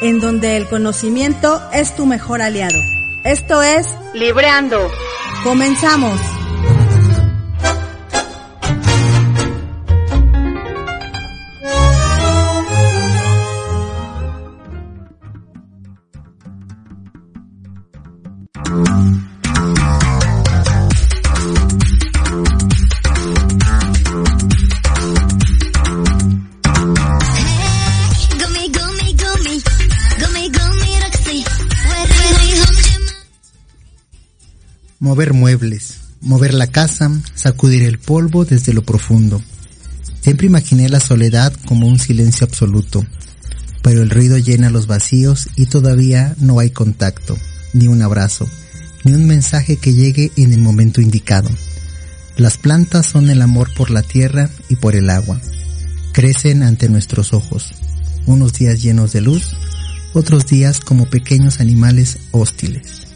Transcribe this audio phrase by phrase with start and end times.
[0.00, 2.78] en donde el conocimiento es tu mejor aliado.
[3.24, 4.90] Esto es Libreando.
[5.44, 6.39] Comenzamos.
[35.20, 39.42] Mover muebles, mover la casa, sacudir el polvo desde lo profundo.
[40.22, 43.04] Siempre imaginé la soledad como un silencio absoluto,
[43.82, 47.36] pero el ruido llena los vacíos y todavía no hay contacto,
[47.74, 48.48] ni un abrazo,
[49.04, 51.50] ni un mensaje que llegue en el momento indicado.
[52.38, 55.38] Las plantas son el amor por la tierra y por el agua.
[56.12, 57.74] Crecen ante nuestros ojos,
[58.24, 59.54] unos días llenos de luz,
[60.14, 63.09] otros días como pequeños animales hostiles.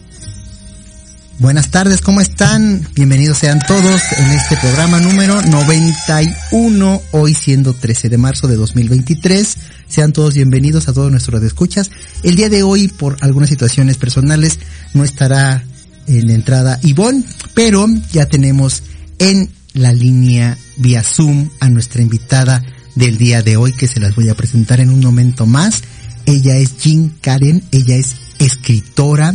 [1.41, 2.87] Buenas tardes, ¿cómo están?
[2.95, 9.57] Bienvenidos sean todos en este programa número 91, hoy siendo 13 de marzo de 2023.
[9.89, 11.91] Sean todos bienvenidos a todos nuestros escuchas.
[12.23, 14.61] El día de hoy, por algunas situaciones personales,
[14.95, 15.65] no estará
[16.07, 18.85] en la entrada Ivonne, pero ya tenemos
[19.19, 22.65] en la línea vía Zoom a nuestra invitada
[22.95, 25.83] del día de hoy que se las voy a presentar en un momento más.
[26.27, 29.35] Ella es Jean Karen, ella es escritora,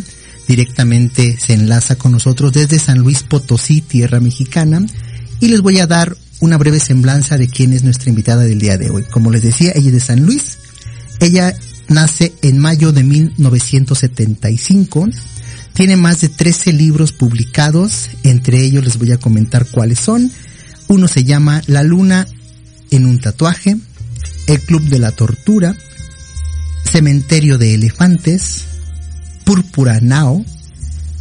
[0.50, 4.84] directamente se enlaza con nosotros desde San Luis Potosí, tierra mexicana,
[5.40, 8.76] y les voy a dar una breve semblanza de quién es nuestra invitada del día
[8.76, 9.04] de hoy.
[9.04, 10.58] Como les decía, ella es de San Luis,
[11.20, 11.56] ella
[11.88, 15.10] nace en mayo de 1975,
[15.74, 20.32] tiene más de 13 libros publicados, entre ellos les voy a comentar cuáles son.
[20.88, 22.28] Uno se llama La Luna
[22.90, 23.78] en un tatuaje,
[24.48, 25.76] El Club de la Tortura,
[26.86, 28.64] Cementerio de Elefantes,
[29.50, 30.46] Púrpura Nao,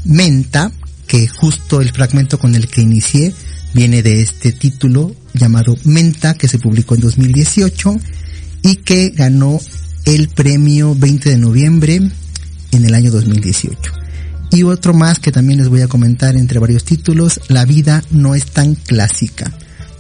[0.05, 0.71] Menta,
[1.07, 3.33] que justo el fragmento con el que inicié
[3.73, 7.99] viene de este título llamado Menta, que se publicó en 2018
[8.65, 9.59] y que ganó
[10.05, 12.03] el premio 20 de noviembre
[12.73, 13.93] en el año 2018.
[14.51, 18.35] Y otro más que también les voy a comentar entre varios títulos, La vida no
[18.35, 19.51] es tan clásica.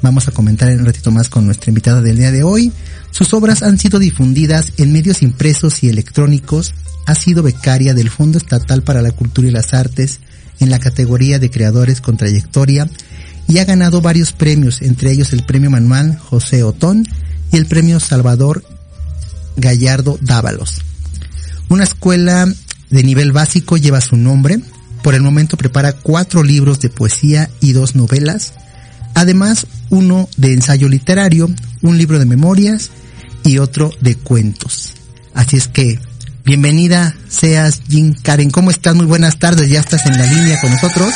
[0.01, 2.73] Vamos a comentar en un ratito más con nuestra invitada del día de hoy.
[3.11, 6.75] Sus obras han sido difundidas en medios impresos y electrónicos.
[7.07, 10.21] Ha sido becaria del Fondo Estatal para la Cultura y las Artes
[10.61, 12.89] en la categoría de creadores con trayectoria
[13.49, 17.07] y ha ganado varios premios, entre ellos el Premio Manual José Otón
[17.51, 18.65] y el Premio Salvador
[19.57, 20.83] Gallardo Dávalos.
[21.69, 22.47] Una escuela
[22.91, 24.61] de nivel básico lleva su nombre.
[25.03, 28.53] Por el momento prepara cuatro libros de poesía y dos novelas.
[29.19, 31.51] Además, uno de ensayo literario,
[31.83, 32.91] un libro de memorias
[33.43, 34.93] y otro de cuentos.
[35.35, 35.99] Así es que,
[36.45, 38.53] bienvenida seas Jean Karen.
[38.53, 38.95] ¿Cómo estás?
[38.95, 39.69] Muy buenas tardes.
[39.71, 41.13] Ya estás en la línea con nosotros.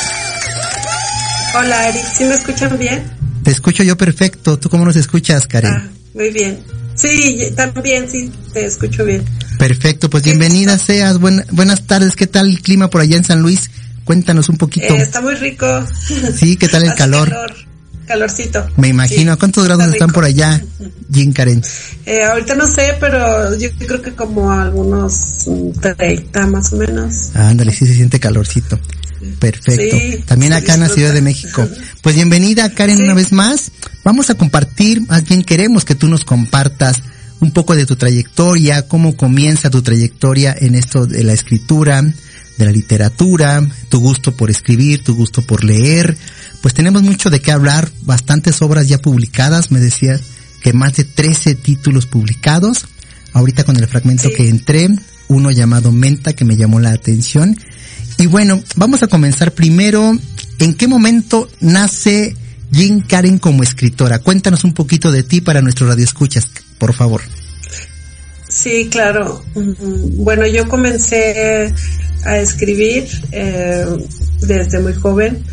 [1.57, 3.09] Hola Eric, ¿sí me escuchan bien?
[3.41, 4.59] Te escucho yo perfecto.
[4.59, 5.71] ¿Tú cómo nos escuchas, Karen?
[5.73, 6.59] Ah, muy bien.
[6.95, 9.23] Sí, también sí, te escucho bien.
[9.57, 11.19] Perfecto, pues bienvenida seas.
[11.19, 13.71] buenas tardes, ¿qué tal el clima por allá en San Luis?
[14.03, 14.93] Cuéntanos un poquito.
[14.93, 15.65] Eh, está muy rico.
[16.35, 17.29] Sí, ¿qué tal el calor?
[17.29, 17.55] calor?
[18.05, 18.67] Calorcito.
[18.77, 19.37] Me imagino.
[19.37, 20.61] ¿Cuántos grados están por allá,
[21.11, 21.61] Jim Karen?
[22.05, 25.45] Eh, ahorita no sé, pero yo creo que como algunos
[25.81, 27.35] 30 más o menos.
[27.35, 28.79] ándale, sí se siente calorcito.
[29.39, 29.97] Perfecto.
[30.25, 31.67] También acá en la Ciudad de México.
[32.01, 33.71] Pues bienvenida Karen una vez más.
[34.03, 37.01] Vamos a compartir, más bien queremos que tú nos compartas
[37.39, 42.03] un poco de tu trayectoria, cómo comienza tu trayectoria en esto de la escritura,
[42.57, 46.17] de la literatura, tu gusto por escribir, tu gusto por leer.
[46.61, 50.21] Pues tenemos mucho de qué hablar, bastantes obras ya publicadas, me decías
[50.61, 52.85] que más de 13 títulos publicados.
[53.33, 54.89] Ahorita con el fragmento que entré,
[55.27, 57.57] uno llamado Menta que me llamó la atención.
[58.17, 60.17] Y bueno, vamos a comenzar primero.
[60.59, 62.35] ¿En qué momento nace
[62.71, 64.19] Jean Karen como escritora?
[64.19, 67.21] Cuéntanos un poquito de ti para nuestros radioescuchas por favor.
[68.53, 69.43] Sí, claro.
[69.55, 71.73] Bueno, yo comencé
[72.23, 73.85] a escribir eh,
[74.41, 75.43] desde muy joven,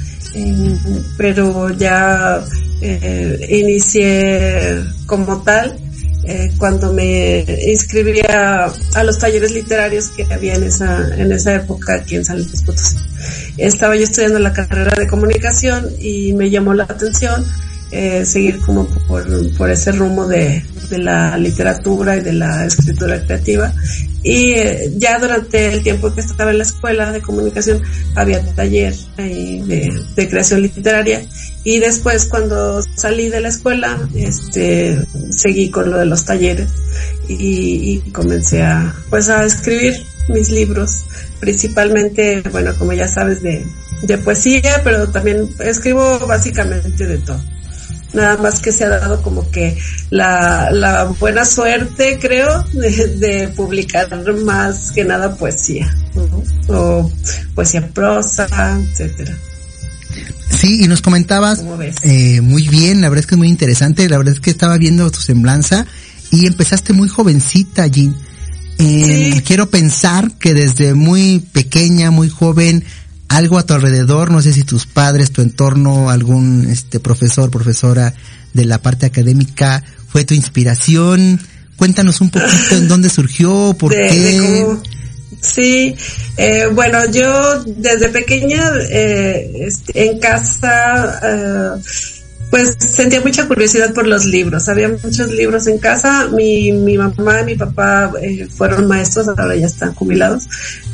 [1.16, 2.44] pero ya
[2.82, 5.78] eh, inicié como tal
[6.24, 8.70] eh, cuando me inscribí a,
[9.02, 12.96] los talleres literarios que había en esa, en esa época aquí en San Luis Potosí.
[13.56, 17.44] Estaba yo estudiando la carrera de comunicación y me llamó la atención
[17.92, 19.24] eh, seguir como por,
[19.56, 23.72] por ese rumbo de, de, la literatura y de la escritura creativa.
[24.22, 27.82] Y eh, ya durante el tiempo que estaba en la escuela de comunicación
[28.14, 31.22] había taller de, creación literaria.
[31.64, 34.98] Y después cuando salí de la escuela este
[35.36, 36.68] seguí con lo de los talleres
[37.28, 39.94] y, y comencé a pues a escribir
[40.28, 41.04] mis libros.
[41.40, 43.66] Principalmente bueno como ya sabes de,
[44.02, 47.42] de poesía pero también escribo básicamente de todo
[48.12, 49.76] nada más que se ha dado como que
[50.10, 54.08] la, la buena suerte, creo, de, publicar
[54.44, 55.94] más que nada poesía,
[56.68, 57.10] o
[57.54, 59.36] poesía prosa, etcétera.
[60.50, 61.64] Sí, y nos comentabas
[62.02, 64.76] eh, muy bien, la verdad es que es muy interesante, la verdad es que estaba
[64.76, 65.86] viendo tu semblanza
[66.30, 68.14] y empezaste muy jovencita, Jean.
[68.78, 72.84] Eh, Quiero pensar que desde muy pequeña, muy joven,
[73.30, 78.12] algo a tu alrededor, no sé si tus padres, tu entorno, algún este profesor, profesora
[78.52, 81.40] de la parte académica fue tu inspiración.
[81.76, 84.66] Cuéntanos un poquito en dónde surgió, por qué.
[85.40, 85.94] Sí,
[86.36, 91.80] eh, bueno, yo desde pequeña eh, este, en casa eh,
[92.50, 94.68] pues sentía mucha curiosidad por los libros.
[94.68, 96.28] Había muchos libros en casa.
[96.32, 100.48] Mi, mi mamá y mi papá eh, fueron maestros, ahora ya están jubilados,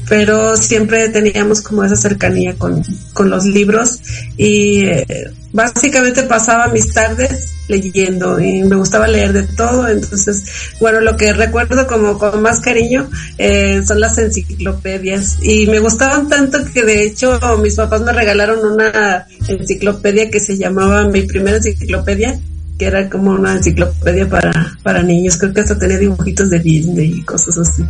[0.09, 2.83] pero siempre teníamos como esa cercanía con,
[3.13, 4.01] con los libros
[4.37, 9.89] y eh, básicamente pasaba mis tardes leyendo y me gustaba leer de todo.
[9.89, 10.45] Entonces,
[10.81, 13.09] bueno, lo que recuerdo como con más cariño
[13.39, 18.65] eh, son las enciclopedias y me gustaban tanto que de hecho mis papás me regalaron
[18.65, 22.39] una enciclopedia que se llamaba Mi primera enciclopedia
[22.79, 27.13] que era como una enciclopedia para, para niños, creo que hasta tenía dibujitos de Disney
[27.19, 27.83] y cosas así.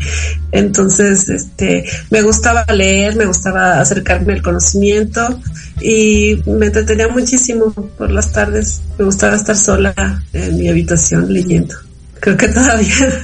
[0.53, 5.41] Entonces, este, me gustaba leer, me gustaba acercarme al conocimiento
[5.81, 8.81] y me entretenía muchísimo por las tardes.
[8.99, 11.75] Me gustaba estar sola en mi habitación leyendo.
[12.21, 13.23] Creo que todavía.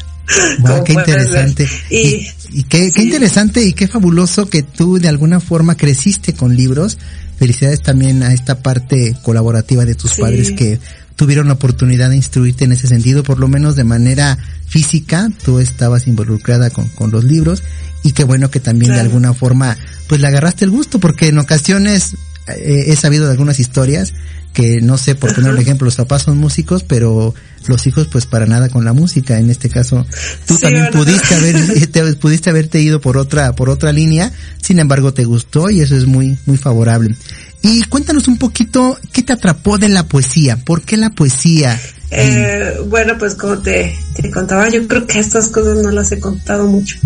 [0.61, 1.69] Wow, qué interesante.
[1.91, 2.27] Y,
[2.69, 6.99] qué, qué interesante y qué fabuloso que tú de alguna forma creciste con libros.
[7.39, 10.79] Felicidades también a esta parte colaborativa de tus padres que
[11.23, 14.37] tuvieron la oportunidad de instruirte en ese sentido, por lo menos de manera
[14.67, 17.63] física, tú estabas involucrada con, con los libros
[18.03, 21.39] y qué bueno que también de alguna forma pues le agarraste el gusto porque en
[21.39, 22.17] ocasiones
[22.49, 24.15] eh, he sabido de algunas historias
[24.53, 27.35] que no sé por poner un ejemplo, los papás son músicos, pero
[27.69, 29.39] los hijos pues para nada con la música.
[29.39, 30.05] En este caso,
[30.45, 35.25] tú también pudiste haber, pudiste haberte ido por otra, por otra línea, sin embargo te
[35.25, 37.15] gustó y eso es muy, muy favorable.
[37.63, 40.57] Y cuéntanos un poquito, ¿qué te atrapó de la poesía?
[40.57, 41.81] ¿Por qué la poesía?
[42.15, 46.21] Eh, bueno, pues como te, te, contaba, yo creo que estas cosas no las he
[46.21, 46.99] contado mucho.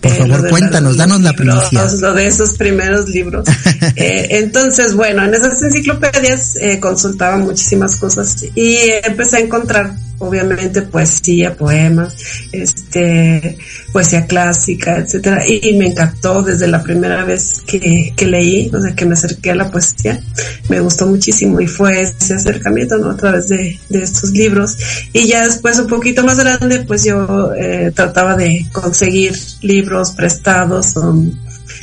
[0.00, 1.86] Por eh, favor, cuéntanos, danos la primicia.
[2.00, 3.46] Lo de esos primeros libros.
[3.96, 10.82] eh, entonces, bueno, en esas enciclopedias eh, consultaba muchísimas cosas y empecé a encontrar obviamente
[10.82, 12.16] poesía, poemas,
[12.52, 13.58] este,
[13.92, 18.94] poesía clásica, etcétera, y, me encantó desde la primera vez que, que, leí, o sea,
[18.94, 20.20] que me acerqué a la poesía,
[20.68, 23.10] me gustó muchísimo y fue ese acercamiento, ¿no?
[23.10, 24.76] A través de, de estos libros
[25.12, 30.96] y ya después un poquito más grande, pues yo eh, trataba de conseguir libros prestados
[30.96, 31.24] o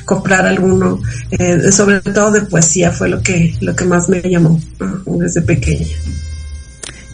[0.05, 1.01] comprar alguno,
[1.31, 4.59] eh, sobre todo de poesía fue lo que, lo que más me llamó
[5.05, 5.87] desde pequeña.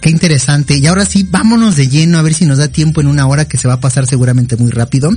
[0.02, 0.78] Qué interesante.
[0.78, 3.46] Y ahora sí, vámonos de lleno a ver si nos da tiempo en una hora
[3.46, 5.12] que se va a pasar seguramente muy rápido.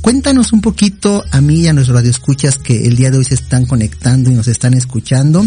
[0.00, 3.34] Cuéntanos un poquito a mí y a nuestros radioescuchas que el día de hoy se
[3.34, 5.46] están conectando y nos están escuchando.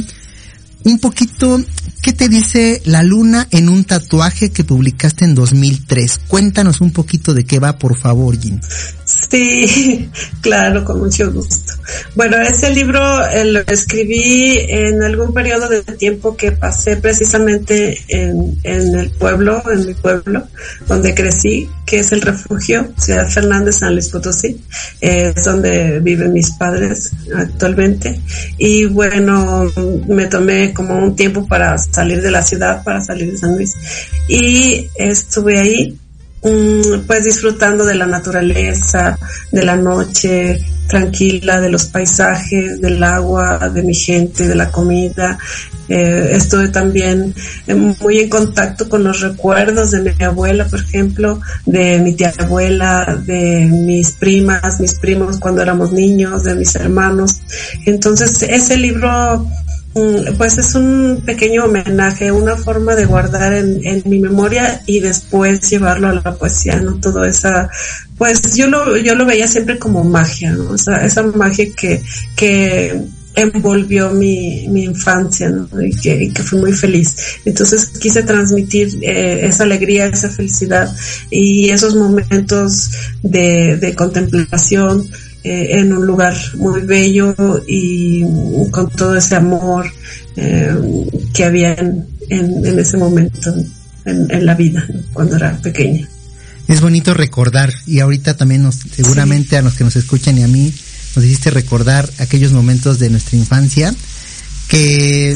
[0.86, 1.62] Un poquito,
[2.02, 6.22] ¿qué te dice la luna en un tatuaje que publicaste en 2003?
[6.30, 8.58] Cuéntanos un poquito de qué va, por favor, Jim.
[9.30, 10.10] Sí,
[10.42, 11.74] claro, con mucho gusto.
[12.16, 18.58] Bueno, ese libro eh, lo escribí en algún periodo de tiempo que pasé precisamente en,
[18.64, 20.48] en el pueblo, en mi pueblo,
[20.88, 24.62] donde crecí, que es el refugio, Ciudad Fernández, San Luis Potosí,
[25.02, 28.20] eh, es donde viven mis padres actualmente.
[28.58, 29.72] Y bueno,
[30.08, 33.74] me tomé como un tiempo para salir de la ciudad, para salir de San Luis.
[34.28, 35.98] Y estuve ahí
[36.42, 39.18] pues disfrutando de la naturaleza,
[39.52, 45.38] de la noche tranquila, de los paisajes, del agua, de mi gente, de la comida.
[45.90, 47.34] Eh, estuve también
[48.02, 53.22] muy en contacto con los recuerdos de mi abuela, por ejemplo, de mi tía abuela,
[53.26, 57.40] de mis primas, mis primos cuando éramos niños, de mis hermanos.
[57.86, 59.48] Entonces, ese libro
[60.38, 66.08] pues es un pequeño homenaje, una forma de guardar en, mi memoria y después llevarlo
[66.08, 67.00] a la poesía, ¿no?
[67.00, 67.70] Todo esa,
[68.18, 70.72] pues yo lo, yo lo veía siempre como magia, ¿no?
[70.72, 72.02] O sea, esa magia que,
[72.36, 73.02] que
[73.36, 75.70] envolvió mi, mi infancia, ¿no?
[75.82, 77.16] Y que, que fui muy feliz.
[77.46, 80.94] Entonces quise transmitir eh, esa alegría, esa felicidad
[81.30, 85.08] y esos momentos de contemplación,
[85.48, 87.34] eh, en un lugar muy bello
[87.68, 88.22] y
[88.72, 89.86] con todo ese amor
[90.36, 90.76] eh,
[91.34, 93.54] que había en, en, ese momento
[94.04, 96.06] en, la vida cuando era pequeña.
[96.68, 100.50] Es bonito recordar y ahorita también nos, seguramente a los que nos escuchan y a
[100.50, 100.74] mí
[101.16, 103.96] nos hiciste recordar aquellos momentos de nuestra infancia
[104.68, 105.34] que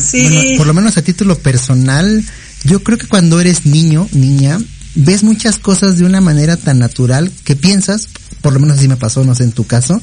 [0.58, 2.22] por lo menos a título personal
[2.66, 4.60] yo creo que cuando eres niño, niña,
[4.94, 8.10] ves muchas cosas de una manera tan natural que piensas,
[8.42, 10.02] por lo menos así me pasó, no sé en tu caso,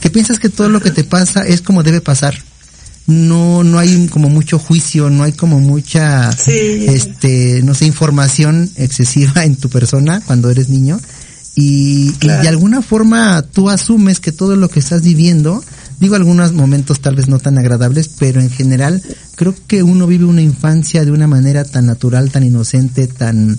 [0.00, 2.36] que piensas que todo lo que te pasa es como debe pasar.
[3.06, 9.44] No, no hay como mucho juicio, no hay como mucha, este, no sé, información excesiva
[9.44, 11.00] en tu persona cuando eres niño.
[11.54, 15.62] Y, y, de alguna forma tú asumes que todo lo que estás viviendo
[15.98, 19.02] Digo algunos momentos tal vez no tan agradables, pero en general
[19.34, 23.58] creo que uno vive una infancia de una manera tan natural, tan inocente, tan,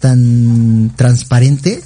[0.00, 1.82] tan transparente,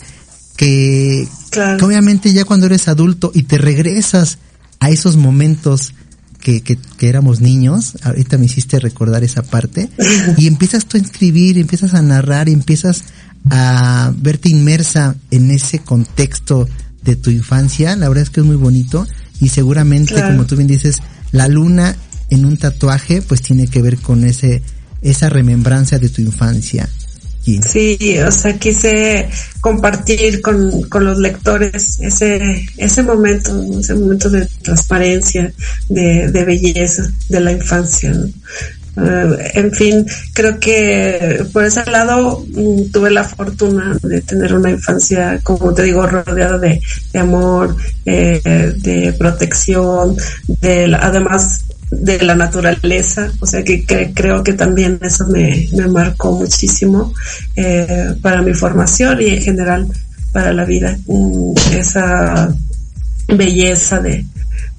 [0.58, 4.38] que, que obviamente ya cuando eres adulto y te regresas
[4.80, 5.94] a esos momentos
[6.40, 9.88] que, que, que, éramos niños, ahorita me hiciste recordar esa parte,
[10.36, 13.04] y empiezas tú a escribir, empiezas a narrar, y empiezas
[13.50, 16.68] a verte inmersa en ese contexto
[17.02, 19.06] de tu infancia, la verdad es que es muy bonito
[19.40, 21.00] y seguramente, como tú bien dices,
[21.30, 21.96] la luna
[22.30, 24.62] en un tatuaje pues tiene que ver con ese
[25.00, 26.88] esa remembranza de tu infancia.
[27.62, 29.28] Sí, o sea, quise
[29.60, 33.50] compartir con, con los lectores ese, ese momento,
[33.80, 35.52] ese momento de transparencia,
[35.88, 38.12] de, de belleza de la infancia.
[39.00, 44.70] Eh, en fin, creo que por ese lado mm, tuve la fortuna de tener una
[44.70, 46.80] infancia, como te digo, rodeada de,
[47.14, 50.16] amor, eh, de protección,
[50.48, 57.12] de además de la naturaleza, o sea que, creo que también eso me, marcó muchísimo
[57.56, 59.88] eh, para mi formación y en general
[60.32, 60.98] para la vida,
[61.72, 62.54] esa
[63.28, 64.24] belleza de,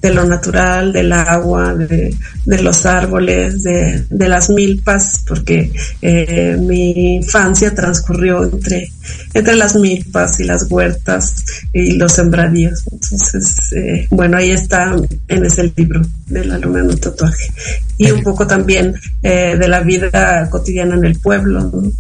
[0.02, 2.16] de lo natural, del agua, de,
[2.46, 8.92] de los árboles, de, de, las milpas, porque eh, mi infancia transcurrió entre,
[9.34, 12.84] entre las milpas y las huertas y los sembradíos.
[12.92, 14.96] Entonces, eh, bueno, ahí está
[15.28, 17.52] en ese libro de la luna en un tatuaje.
[17.98, 21.92] Y un poco también eh, de la vida cotidiana en el pueblo.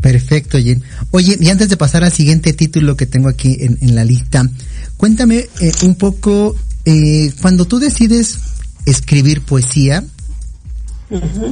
[0.00, 0.82] Perfecto, Jen.
[1.10, 4.48] Oye, y antes de pasar al siguiente título que tengo aquí en, en la lista,
[4.96, 5.50] cuéntame
[5.82, 8.38] un poco eh, cuando tú decides
[8.86, 10.04] escribir poesía,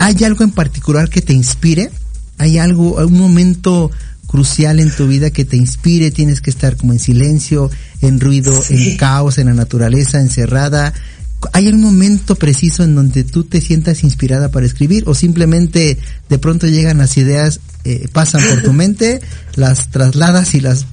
[0.01, 1.91] ¿hay algo en particular que te inspire?
[2.39, 3.91] ¿Hay algo, un momento
[4.27, 6.11] crucial en tu vida que te inspire?
[6.11, 7.71] Tienes que estar como en silencio,
[8.01, 10.95] en ruido, en caos, en la naturaleza, encerrada.
[11.53, 16.39] ¿Hay un momento preciso en donde tú te sientas inspirada para escribir o simplemente de
[16.39, 19.21] pronto llegan las ideas, eh, pasan por tu mente,
[19.55, 20.87] las trasladas y las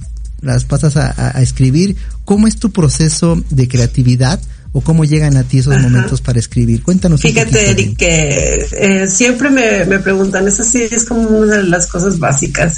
[0.46, 1.96] las pasas a, escribir.
[2.24, 4.40] ¿Cómo es tu proceso de creatividad?
[4.72, 6.82] o cómo llegan a ti esos momentos para escribir.
[6.82, 7.22] Cuéntanos.
[7.22, 11.86] Fíjate, Eric, que eh, siempre me, me, preguntan, eso sí es como una de las
[11.86, 12.76] cosas básicas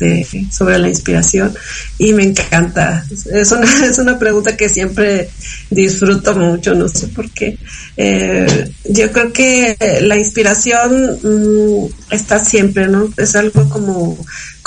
[0.53, 1.53] sobre la inspiración
[1.99, 3.05] y me encanta.
[3.33, 5.29] Es una, es una pregunta que siempre
[5.71, 7.59] disfruto mucho, no sé por qué.
[7.97, 13.13] Eh, yo creo que la inspiración mm, está siempre, ¿no?
[13.17, 14.17] Es algo como,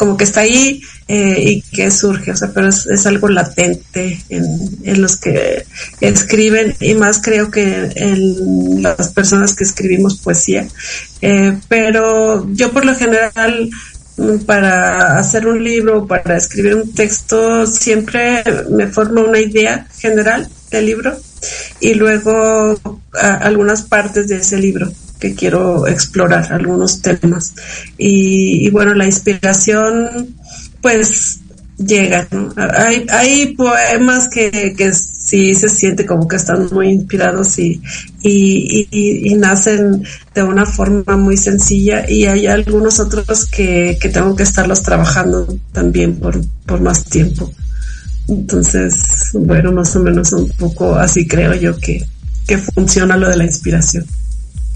[0.01, 4.99] como que está ahí eh, y que surge, o sea, pero es, algo latente en,
[4.99, 5.63] los que
[5.99, 10.67] escriben y más creo que en las personas que escribimos poesía.
[11.21, 13.69] Eh, pero yo por lo general
[14.47, 20.87] para hacer un libro, para escribir un texto, siempre me formo una idea general del
[20.87, 21.15] libro
[21.79, 22.75] y luego
[23.13, 27.53] algunas partes de ese libro que quiero explorar, algunos temas.
[27.97, 30.35] y bueno, la inspiración
[30.81, 31.41] pues
[31.77, 37.81] llega, Hay, hay poemas que, que sí se siente como que están muy inspirados y,
[38.21, 40.03] y, y, nacen
[40.33, 45.57] de una forma muy sencilla y hay algunos otros que, que tengo que estarlos trabajando
[45.71, 47.51] también por, por más tiempo.
[48.27, 52.05] Entonces, bueno, más o menos un poco así creo yo que,
[52.47, 54.05] que funciona lo de la inspiración.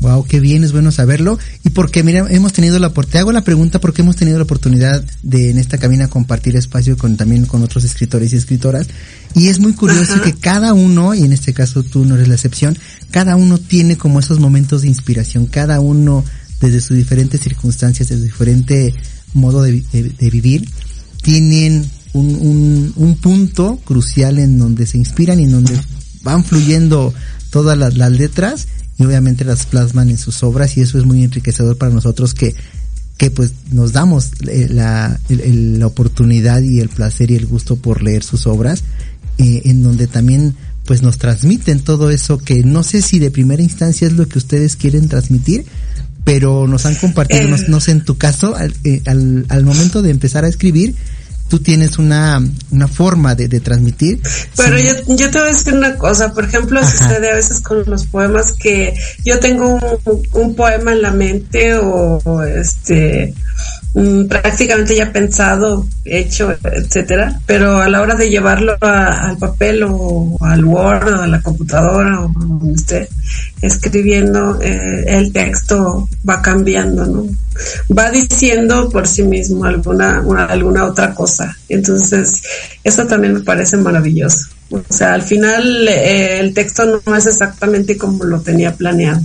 [0.02, 1.40] Wow, qué bien, es bueno saberlo.
[1.64, 5.04] Y porque, mira, hemos tenido la te hago la pregunta porque hemos tenido la oportunidad
[5.24, 8.88] de en esta cabina compartir espacio con también con otros escritores y escritoras.
[9.36, 12.36] Y es muy curioso que cada uno, y en este caso tú no eres la
[12.36, 12.78] excepción,
[13.12, 16.24] cada uno tiene como esos momentos de inspiración, cada uno
[16.60, 18.94] desde sus diferentes circunstancias, desde su diferente
[19.34, 19.84] modo de,
[20.20, 20.70] vivir,
[21.22, 25.80] tienen un, un, un punto crucial en donde se inspiran y en donde
[26.22, 27.14] van fluyendo
[27.50, 31.24] todas las, las letras y obviamente las plasman en sus obras y eso es muy
[31.24, 32.56] enriquecedor para nosotros que,
[33.18, 38.02] que pues nos damos eh, la, la oportunidad y el placer y el gusto por
[38.02, 38.84] leer sus obras,
[39.38, 40.56] eh, en donde también
[40.86, 44.38] pues nos transmiten todo eso que no sé si de primera instancia es lo que
[44.38, 45.66] ustedes quieren transmitir,
[46.24, 50.12] pero nos han compartido, no, sé en tu caso, al, eh, al, al momento de
[50.12, 50.96] empezar a escribir,
[51.48, 54.22] tú tienes una, una forma de, de transmitir.
[54.56, 57.84] Pero yo, yo te voy a decir una cosa, por ejemplo, sucede a veces con
[57.86, 63.34] los poemas que yo tengo un, un poema en la mente o este
[63.96, 70.38] Mm, prácticamente ya pensado, hecho, etcétera, pero a la hora de llevarlo al papel o
[70.42, 73.08] al Word o a la computadora o donde esté
[73.62, 77.26] escribiendo, eh, el texto va cambiando, ¿no?
[77.98, 81.56] Va diciendo por sí mismo alguna, alguna otra cosa.
[81.70, 82.34] Entonces,
[82.84, 84.48] eso también me parece maravilloso.
[84.72, 89.22] O sea, al final eh, el texto no es exactamente como lo tenía planeado,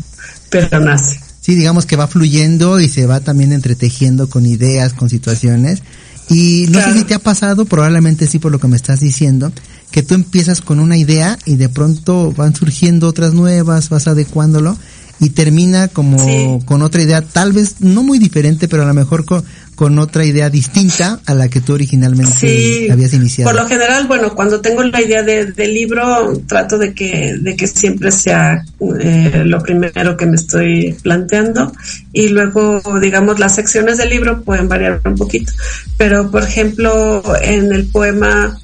[0.49, 1.30] pero nace.
[1.41, 5.83] Sí, digamos que va fluyendo y se va también entretejiendo con ideas, con situaciones.
[6.29, 9.53] Y no sé si te ha pasado, probablemente sí por lo que me estás diciendo,
[9.91, 14.77] que tú empiezas con una idea y de pronto van surgiendo otras nuevas, vas adecuándolo
[15.19, 19.25] y termina como con otra idea, tal vez no muy diferente, pero a lo mejor
[19.25, 19.45] con,
[19.81, 23.51] con otra idea distinta a la que tú originalmente habías iniciado.
[23.51, 27.57] Por lo general, bueno, cuando tengo la idea de, del libro, trato de que, de
[27.57, 28.63] que siempre sea
[29.01, 31.73] eh, lo primero que me estoy planteando
[32.13, 35.51] y luego, digamos, las secciones del libro pueden variar un poquito.
[35.97, 38.61] Pero, por ejemplo, en el poema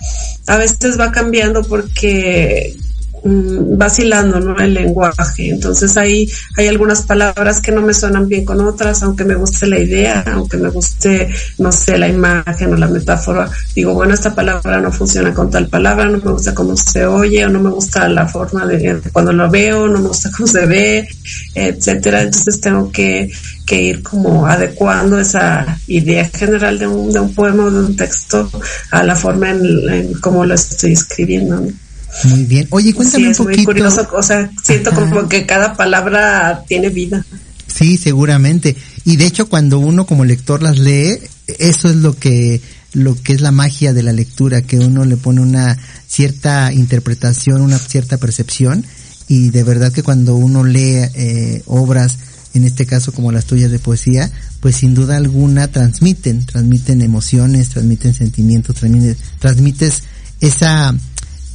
[0.47, 2.77] a veces va cambiando porque
[3.25, 4.59] Mm, vacilando, ¿no?
[4.59, 5.49] El lenguaje.
[5.49, 9.67] Entonces ahí hay algunas palabras que no me suenan bien con otras, aunque me guste
[9.67, 13.51] la idea, aunque me guste, no sé, la imagen o la metáfora.
[13.75, 17.45] Digo, bueno, esta palabra no funciona con tal palabra, no me gusta cómo se oye
[17.45, 20.67] o no me gusta la forma de cuando lo veo, no me gusta cómo se
[20.67, 21.09] ve,
[21.55, 22.23] etcétera.
[22.23, 23.31] Entonces tengo que,
[23.65, 27.97] que ir como adecuando esa idea general de un, de un poema o de un
[27.97, 28.49] texto
[28.91, 31.61] a la forma en, en cómo lo estoy escribiendo.
[31.61, 31.86] ¿no?
[32.25, 32.67] Muy bien.
[32.71, 33.57] Oye, cuéntame un poquito.
[33.57, 37.25] Muy curioso, o sea, siento como que cada palabra tiene vida.
[37.67, 38.77] Sí, seguramente.
[39.05, 41.19] Y de hecho, cuando uno como lector las lee,
[41.59, 42.61] eso es lo que
[42.93, 47.61] lo que es la magia de la lectura, que uno le pone una cierta interpretación,
[47.61, 48.87] una cierta percepción,
[49.29, 52.17] y de verdad que cuando uno lee eh, obras,
[52.55, 57.69] en este caso como las tuyas de poesía, pues sin duda alguna transmiten, transmiten emociones,
[57.69, 60.03] transmiten sentimientos, transmiten, transmites
[60.41, 60.95] esa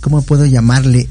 [0.02, 1.08] ¿cómo puedo llamarle?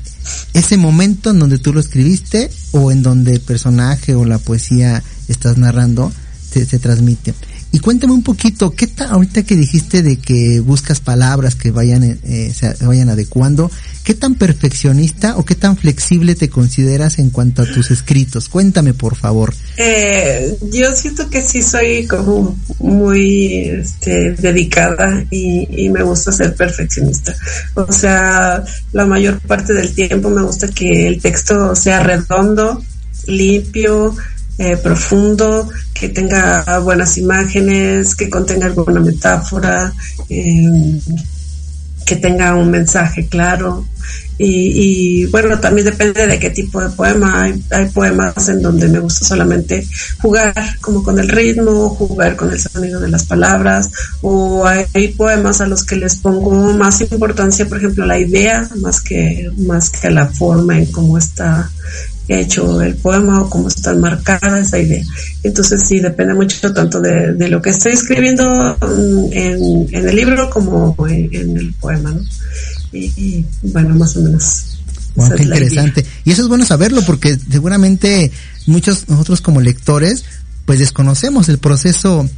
[0.53, 5.03] Ese momento en donde tú lo escribiste o en donde el personaje o la poesía
[5.29, 6.13] estás narrando
[6.51, 7.35] se, se transmite.
[7.73, 12.03] Y cuéntame un poquito, ¿qué tal ahorita que dijiste de que buscas palabras que vayan,
[12.03, 13.71] eh, se vayan adecuando?
[14.03, 18.49] ¿Qué tan perfeccionista o qué tan flexible te consideras en cuanto a tus escritos?
[18.49, 19.55] Cuéntame, por favor.
[19.77, 26.57] Eh, yo siento que sí soy como muy este, dedicada y, y me gusta ser
[26.57, 27.37] perfeccionista.
[27.75, 32.83] O sea, la mayor parte del tiempo me gusta que el texto sea redondo,
[33.27, 34.17] limpio,
[34.61, 39.91] eh, profundo, que tenga buenas imágenes, que contenga alguna metáfora,
[40.29, 41.01] eh,
[42.05, 43.87] que tenga un mensaje claro.
[44.43, 47.43] Y, bueno, también depende de qué tipo de poema.
[47.43, 49.87] Hay, hay, poemas en donde me gusta solamente
[50.23, 53.91] jugar como con el ritmo, jugar con el sonido de las palabras,
[54.23, 59.03] o hay, poemas a los que les pongo más importancia, por ejemplo, la idea, más
[59.03, 61.71] que, más que la forma en cómo está
[62.29, 65.05] he hecho el poema o cómo está marcada esa idea.
[65.43, 68.79] Entonces sí, depende mucho tanto de, lo que estoy escribiendo
[69.33, 72.15] en, en el libro como en, el poema.
[72.93, 74.79] Y, bueno, más o menos.
[75.17, 76.05] Wow, qué interesante.
[76.25, 78.31] Y eso es bueno saberlo porque seguramente
[78.67, 80.25] muchos nosotros como lectores
[80.65, 82.29] pues desconocemos el proceso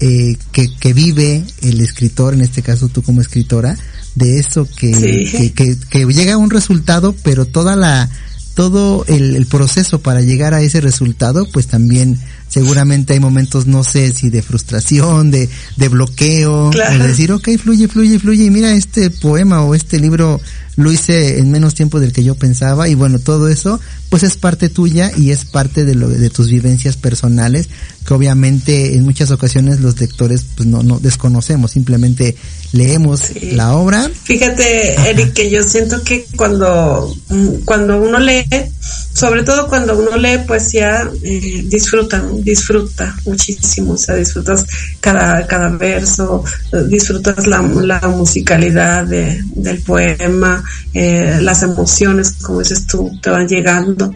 [0.00, 3.78] eh, que, que vive el escritor, en este caso tú como escritora,
[4.14, 5.50] de eso que, sí.
[5.50, 8.10] que, que, que llega a un resultado, pero toda la,
[8.54, 12.18] todo el, el, proceso para llegar a ese resultado, pues también
[12.56, 17.02] seguramente hay momentos, no sé si de frustración, de, de bloqueo, claro.
[17.02, 20.40] de decir, ok, fluye, fluye, fluye, y mira este poema o este libro
[20.76, 24.38] lo hice en menos tiempo del que yo pensaba, y bueno, todo eso, pues es
[24.38, 27.68] parte tuya y es parte de lo, de tus vivencias personales,
[28.06, 32.36] que obviamente en muchas ocasiones los lectores pues no, no desconocemos, simplemente
[32.76, 33.52] leemos sí.
[33.52, 34.10] la obra.
[34.24, 35.08] Fíjate, Ajá.
[35.08, 37.14] Eric, que yo siento que cuando,
[37.64, 38.44] cuando uno lee,
[39.12, 44.64] sobre todo cuando uno lee poesía, eh, disfruta, disfruta muchísimo, o sea, disfrutas
[45.00, 46.44] cada, cada verso,
[46.88, 50.62] disfrutas la, la musicalidad de, del poema,
[50.92, 54.14] eh, las emociones, como dices tú, te van llegando.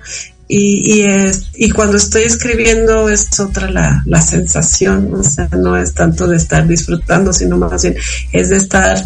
[0.52, 5.76] Y, y, es, y cuando estoy escribiendo es otra la, la sensación, o sea, no
[5.76, 7.94] es tanto de estar disfrutando, sino más bien
[8.32, 9.00] es de estar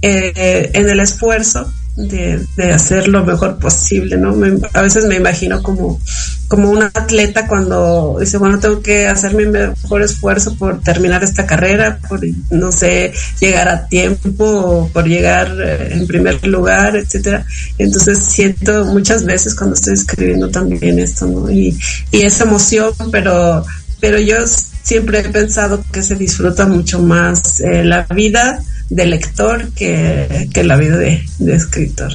[0.00, 4.36] eh, en el esfuerzo de, de, hacer lo mejor posible, ¿no?
[4.74, 5.98] A veces me imagino como,
[6.46, 11.46] como un atleta cuando dice, bueno, tengo que hacer mi mejor esfuerzo por terminar esta
[11.46, 17.46] carrera, por, no sé, llegar a tiempo, por llegar eh, en primer lugar, etcétera.
[17.78, 21.50] Entonces siento muchas veces cuando estoy escribiendo también esto, ¿no?
[21.50, 21.78] Y,
[22.10, 23.64] y esa emoción, pero,
[24.00, 24.36] pero yo
[24.82, 30.64] siempre he pensado que se disfruta mucho más eh, la vida de lector que, que
[30.64, 32.12] la vida de, de, escritor.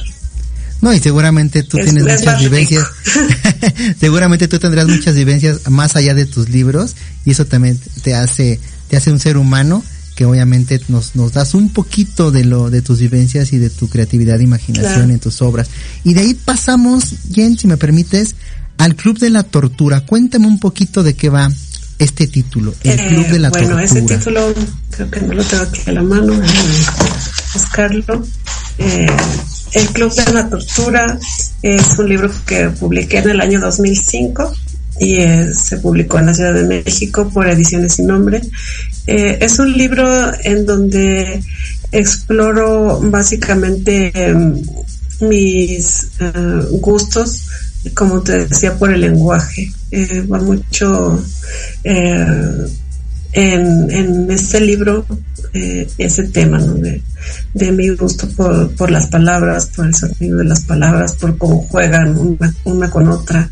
[0.80, 2.86] No, y seguramente tú es, tienes es muchas vivencias,
[4.00, 8.58] seguramente tú tendrás muchas vivencias más allá de tus libros y eso también te hace,
[8.88, 9.82] te hace un ser humano
[10.16, 13.88] que obviamente nos, nos das un poquito de lo de tus vivencias y de tu
[13.88, 15.70] creatividad e imaginación en tus obras.
[16.04, 18.34] Y de ahí pasamos, Jen, si me permites,
[18.78, 20.04] al Club de la Tortura.
[20.04, 21.50] Cuéntame un poquito de qué va
[21.98, 23.84] este título, el Eh, Club de la bueno, Tortura.
[23.84, 24.54] ese título
[24.90, 26.40] creo que no lo tengo aquí a la mano,
[27.54, 28.26] buscarlo.
[28.78, 29.06] Eh,
[29.74, 31.18] el Club de la Tortura
[31.62, 34.52] es un libro que publiqué en el año 2005
[35.00, 38.42] y eh, se publicó en la Ciudad de México por Ediciones Sin Nombre.
[39.06, 40.06] Eh, es un libro
[40.44, 41.42] en donde
[41.90, 44.60] exploro básicamente em,
[45.20, 46.32] mis eh,
[46.72, 47.44] gustos,
[47.94, 49.70] como te decía, por el lenguaje.
[49.90, 51.22] Eh, va mucho
[51.84, 52.26] eh,
[53.32, 55.04] en, en este libro
[55.52, 57.02] eh, ese tema de,
[57.52, 61.66] de mi gusto por, por las palabras, por el sonido de las palabras, por cómo
[61.68, 63.50] juegan una, una con otra.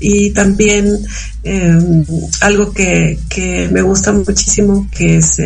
[0.00, 0.98] Y también
[2.40, 5.36] algo que, que me gusta muchísimo, que es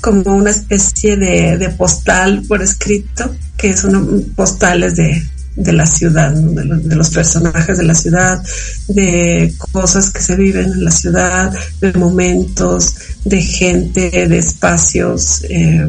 [0.00, 5.22] como una especie de, de postal por escrito, que son postales de,
[5.54, 6.50] de la ciudad, ¿no?
[6.52, 8.42] de, los, personajes de la ciudad,
[8.88, 15.86] de cosas que se viven en la ciudad, de momentos, de gente, de espacios, eh,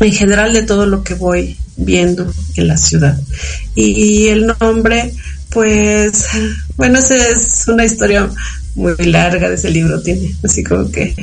[0.00, 3.20] en general de todo lo que voy viendo en la ciudad.
[3.74, 5.14] Y el nombre,
[5.50, 6.24] pues,
[6.76, 8.30] bueno, esa es una historia
[8.74, 11.14] muy larga de ese libro, tiene así como que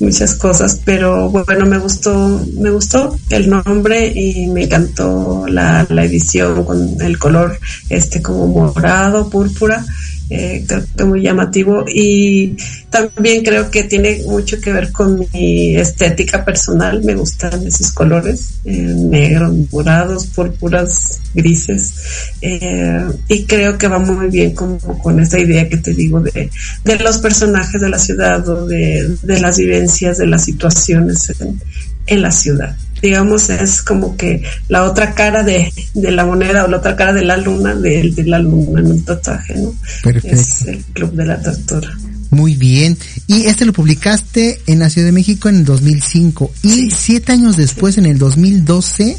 [0.00, 6.04] muchas cosas, pero bueno, me gustó, me gustó el nombre y me encantó la, la
[6.04, 9.84] edición con el color este como morado, púrpura,
[10.30, 12.56] eh, creo que muy llamativo y
[12.88, 18.60] también creo que tiene mucho que ver con mi estética personal, me gustan esos colores,
[18.64, 21.94] eh, negros, morados, púrpuras, grises
[22.40, 26.48] eh, y creo que va muy bien como con esa idea que te digo de,
[26.84, 31.60] de los personajes de la ciudad o de, de las vivencias, de las situaciones en,
[32.06, 36.68] en la ciudad digamos, es como que la otra cara de, de, la moneda o
[36.68, 39.74] la otra cara de la luna, de, de la luna en un tatuaje, ¿no?
[40.02, 40.36] Perfecto.
[40.36, 41.90] Es el Club de la Tortura.
[42.30, 42.96] Muy bien.
[43.26, 46.52] Y este lo publicaste en la Ciudad de México en el 2005.
[46.62, 46.90] Y sí.
[46.90, 49.16] siete años después, en el 2012,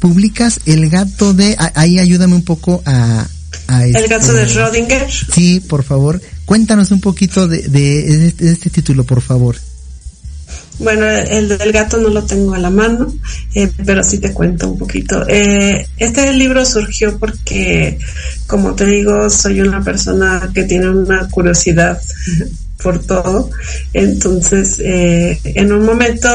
[0.00, 1.56] publicas El gato de...
[1.74, 3.26] Ahí ayúdame un poco a...
[3.66, 5.06] a el gato de Schrödinger.
[5.34, 6.20] Sí, por favor.
[6.46, 9.56] Cuéntanos un poquito de, de, de este título, por favor.
[10.78, 13.12] Bueno, el del gato no lo tengo a la mano,
[13.54, 15.26] eh, pero sí te cuento un poquito.
[15.26, 17.98] Eh, este libro surgió porque,
[18.46, 22.00] como te digo, soy una persona que tiene una curiosidad
[22.82, 23.50] por todo.
[23.94, 26.28] Entonces, eh, en un momento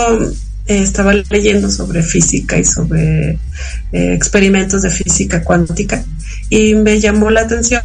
[0.66, 3.38] estaba leyendo sobre física y sobre
[3.92, 6.04] experimentos de física cuántica
[6.50, 7.82] y me llamó la atención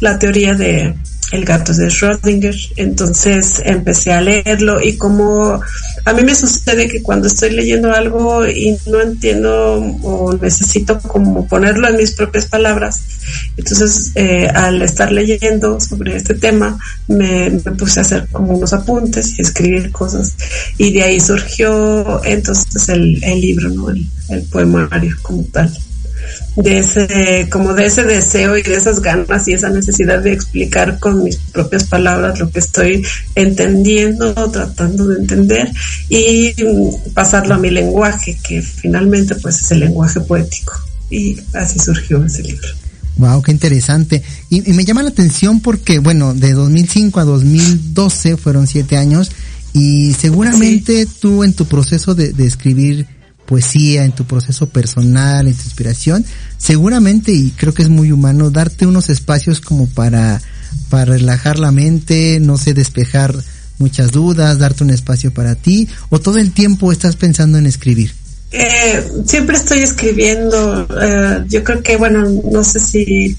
[0.00, 0.94] la teoría de
[1.30, 2.56] el gato de Schrödinger.
[2.76, 5.60] Entonces empecé a leerlo y como
[6.04, 11.46] a mí me sucede que cuando estoy leyendo algo y no entiendo o necesito como
[11.46, 13.00] ponerlo en mis propias palabras,
[13.56, 19.38] entonces eh, al estar leyendo sobre este tema me, puse a hacer como unos apuntes
[19.38, 20.34] y escribir cosas
[20.78, 23.90] y de ahí surgió entonces el, el libro, ¿no?
[23.90, 25.70] el, el poemario como tal
[26.56, 30.98] de ese, como de ese deseo y de esas ganas y esa necesidad de explicar
[30.98, 35.70] con mis propias palabras lo que estoy entendiendo, tratando de entender
[36.08, 36.54] y
[37.14, 40.72] pasarlo a mi lenguaje, que finalmente pues es el lenguaje poético.
[41.10, 42.68] Y así surgió ese libro.
[43.16, 44.22] Wow, qué interesante.
[44.48, 49.30] Y, y me llama la atención porque, bueno, de 2005 a 2012 fueron siete años
[49.72, 51.10] y seguramente sí.
[51.20, 53.06] tú en tu proceso de, de escribir
[53.50, 56.24] poesía, en tu proceso personal, en tu inspiración,
[56.56, 60.40] seguramente, y creo que es muy humano, darte unos espacios como para,
[60.88, 63.34] para relajar la mente, no sé, despejar
[63.78, 68.12] muchas dudas, darte un espacio para ti, o todo el tiempo estás pensando en escribir.
[68.52, 73.36] Eh, siempre estoy escribiendo, eh, yo creo que, bueno, no sé si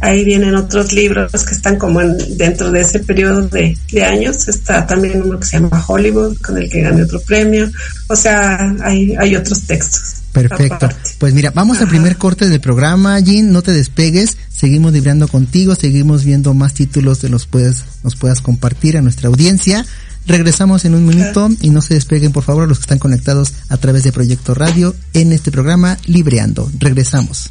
[0.00, 4.48] ahí vienen otros libros que están como en, dentro de ese periodo de, de, años.
[4.48, 7.70] Está también uno que se llama Hollywood, con el que gané otro premio.
[8.08, 10.16] O sea, hay, hay otros textos.
[10.32, 10.74] Perfecto.
[10.74, 11.10] Aparte.
[11.18, 11.84] Pues mira, vamos Ajá.
[11.84, 16.74] al primer corte del programa, Jean, no te despegues, seguimos librando contigo, seguimos viendo más
[16.74, 19.86] títulos de los puedes, nos puedas compartir a nuestra audiencia.
[20.26, 23.76] Regresamos en un minuto y no se despeguen por favor los que están conectados a
[23.76, 26.70] través de Proyecto Radio en este programa Libreando.
[26.78, 27.50] Regresamos.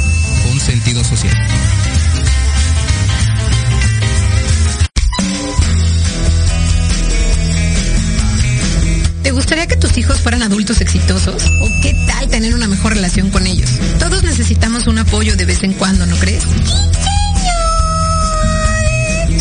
[0.43, 1.35] con sentido social.
[9.23, 11.43] ¿Te gustaría que tus hijos fueran adultos exitosos?
[11.61, 13.69] ¿O qué tal tener una mejor relación con ellos?
[13.99, 16.43] Todos necesitamos un apoyo de vez en cuando, ¿no crees?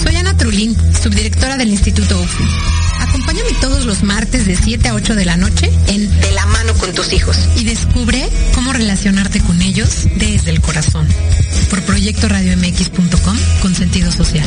[0.03, 2.80] Soy Ana Trulín, subdirectora del Instituto UFI.
[3.11, 6.75] Acompáñame todos los martes de 7 a 8 de la noche en De la mano
[6.75, 11.09] con tus hijos y descubre cómo relacionarte con ellos desde el corazón.
[11.71, 14.47] Por proyectoradiomx.com con sentido social.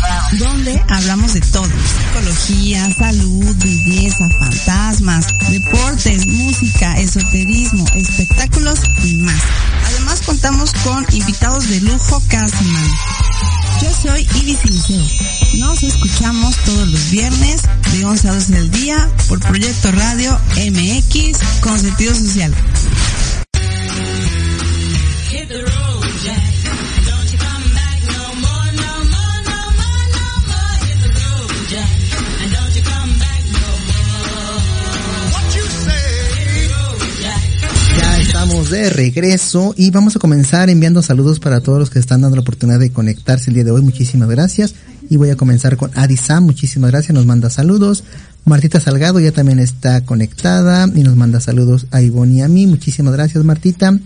[0.37, 1.67] donde hablamos de todo.
[1.67, 9.41] Psicología, salud, belleza, fantasmas, deportes, música, esoterismo, espectáculos y más.
[9.87, 12.89] Además contamos con invitados de lujo cada semana.
[13.81, 15.05] Yo soy Ibis Liceo.
[15.55, 21.39] Nos escuchamos todos los viernes de 11 a 12 del día por Proyecto Radio MX
[21.61, 22.53] con sentido social.
[38.71, 42.41] De regreso y vamos a comenzar enviando saludos para todos los que están dando la
[42.41, 43.81] oportunidad de conectarse el día de hoy.
[43.81, 44.75] Muchísimas gracias.
[45.09, 46.45] Y voy a comenzar con Adisam.
[46.45, 47.13] Muchísimas gracias.
[47.13, 48.05] Nos manda saludos.
[48.45, 52.65] Martita Salgado ya también está conectada y nos manda saludos a Ivonne y a mí.
[52.65, 53.99] Muchísimas gracias, Martita.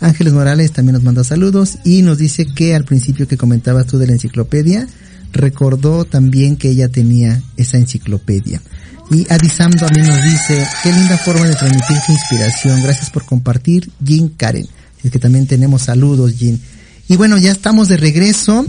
[0.00, 3.96] Ángeles Morales también nos manda saludos y nos dice que al principio que comentabas tú
[3.96, 4.86] de la enciclopedia,
[5.32, 8.60] recordó también que ella tenía esa enciclopedia.
[9.10, 12.80] Y Adisam también nos dice, qué linda forma de transmitir su inspiración.
[12.82, 14.68] Gracias por compartir, Jean Karen.
[15.02, 16.60] Es que también tenemos saludos, Jean.
[17.08, 18.64] Y bueno, ya estamos de regreso.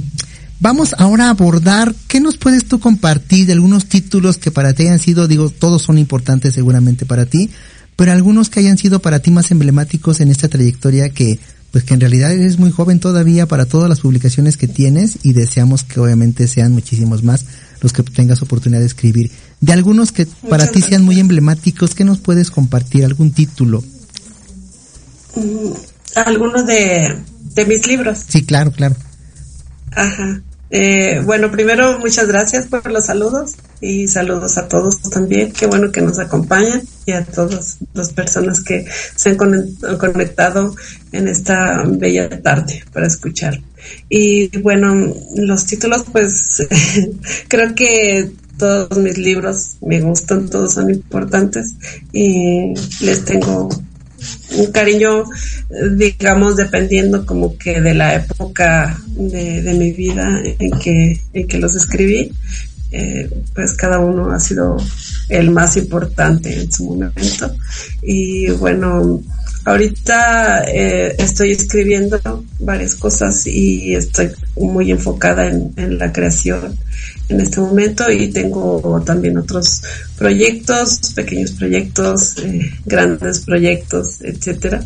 [0.60, 4.84] Vamos ahora a abordar, ¿qué nos puedes tú compartir de algunos títulos que para ti
[4.84, 7.50] hayan sido, digo, todos son importantes seguramente para ti,
[7.96, 11.40] pero algunos que hayan sido para ti más emblemáticos en esta trayectoria que,
[11.72, 15.34] pues que en realidad eres muy joven todavía para todas las publicaciones que tienes y
[15.34, 17.46] deseamos que obviamente sean muchísimos más
[17.82, 19.32] los que tengas oportunidad de escribir.
[19.62, 23.06] De algunos que para ti sean muy emblemáticos, ¿qué nos puedes compartir?
[23.06, 23.84] ¿Algún título?
[25.36, 25.72] Mm,
[26.16, 27.16] algunos de,
[27.54, 28.26] de mis libros.
[28.28, 28.96] Sí, claro, claro.
[29.92, 30.42] Ajá.
[30.74, 35.52] Eh, bueno, primero muchas gracias por los saludos y saludos a todos también.
[35.52, 40.74] Qué bueno que nos acompañan y a todas las personas que se han conectado
[41.12, 43.60] en esta bella tarde para escuchar.
[44.08, 46.66] Y bueno, los títulos pues
[47.50, 51.74] creo que todos mis libros me gustan, todos son importantes
[52.14, 53.70] y les tengo
[54.56, 55.24] un cariño,
[55.98, 61.76] digamos, dependiendo como que de la época de, mi vida en que, en que los
[61.76, 62.32] escribí,
[62.92, 64.78] eh, pues cada uno ha sido
[65.30, 67.52] el más importante en su momento.
[68.04, 69.24] Y bueno,
[69.66, 72.20] ahorita eh, estoy escribiendo
[72.60, 76.78] varias cosas y estoy muy enfocada en, en la creación
[77.32, 79.82] en este momento y tengo también otros
[80.18, 84.84] proyectos, pequeños proyectos, eh, grandes proyectos, etcétera.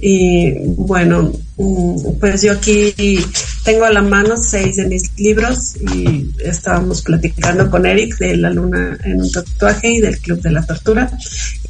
[0.00, 2.94] Y bueno, mm, pues yo aquí
[3.64, 8.50] tengo a la mano seis de mis libros y estábamos platicando con Eric de La
[8.50, 11.10] Luna en un tatuaje y del Club de la Tortura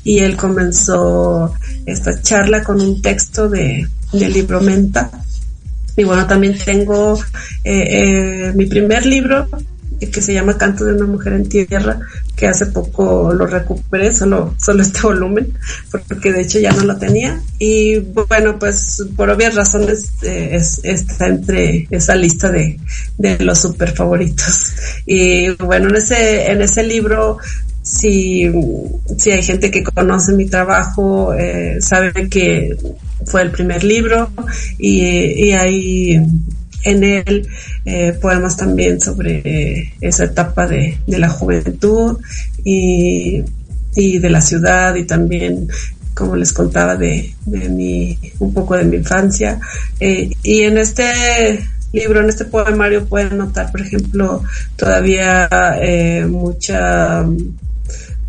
[0.04, 1.52] y él comenzó
[1.86, 5.10] esta charla con un texto de, del libro Menta.
[5.96, 7.18] Y bueno, también tengo
[7.64, 9.48] eh, eh, mi primer libro
[10.06, 12.00] que se llama Canto de una mujer en tierra,
[12.36, 15.52] que hace poco lo recuperé, solo, solo este volumen,
[16.06, 17.40] porque de hecho ya no lo tenía.
[17.58, 22.78] Y bueno, pues por obvias razones eh, es, está entre esa lista de,
[23.16, 24.72] de los super favoritos.
[25.06, 27.38] Y bueno, en ese, en ese libro
[27.88, 28.50] si,
[29.16, 32.76] si hay gente que conoce mi trabajo, eh, sabe que
[33.24, 34.30] fue el primer libro
[34.78, 36.20] y, y hay
[36.84, 37.48] en él
[37.84, 42.18] eh, poemas también sobre esa etapa de, de la juventud
[42.64, 43.42] y,
[43.94, 45.68] y, de la ciudad y también
[46.14, 49.60] como les contaba de, de mi un poco de mi infancia.
[50.00, 51.04] Eh, y en este
[51.92, 54.42] libro en este poemario pueden notar por ejemplo
[54.76, 55.48] todavía
[55.80, 57.24] eh, mucha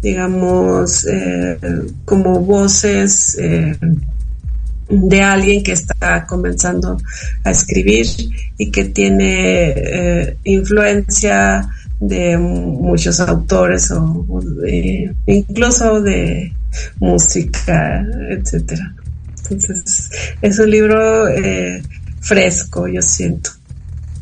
[0.01, 1.57] digamos eh,
[2.05, 3.77] como voces eh,
[4.89, 6.97] de alguien que está comenzando
[7.43, 8.07] a escribir
[8.57, 11.69] y que tiene eh, influencia
[11.99, 14.25] de muchos autores o,
[15.27, 16.53] incluso de
[16.99, 18.95] música, etcétera.
[19.49, 20.09] Entonces
[20.41, 21.81] es un libro eh,
[22.21, 23.51] fresco, yo siento,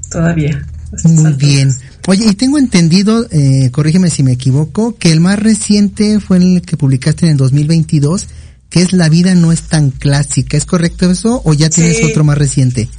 [0.10, 0.66] todavía.
[1.04, 1.70] Muy bien.
[2.08, 6.62] Oye, y tengo entendido, eh, corrígeme si me equivoco, que el más reciente fue el
[6.62, 8.30] que publicaste en el 2022
[8.70, 10.58] que es La vida no es tan clásica.
[10.58, 12.90] ¿Es correcto eso o ya tienes otro más reciente?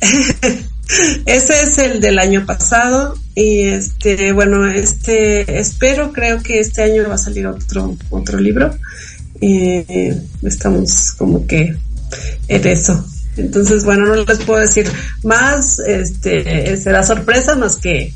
[1.26, 7.08] Ese es el del año pasado y este, bueno, este, espero, creo que este año
[7.08, 8.74] va a salir otro, otro libro.
[9.40, 9.84] y
[10.42, 11.76] estamos como que
[12.48, 13.04] en eso.
[13.36, 14.90] Entonces, bueno, no les puedo decir
[15.22, 18.12] más, este, será sorpresa más que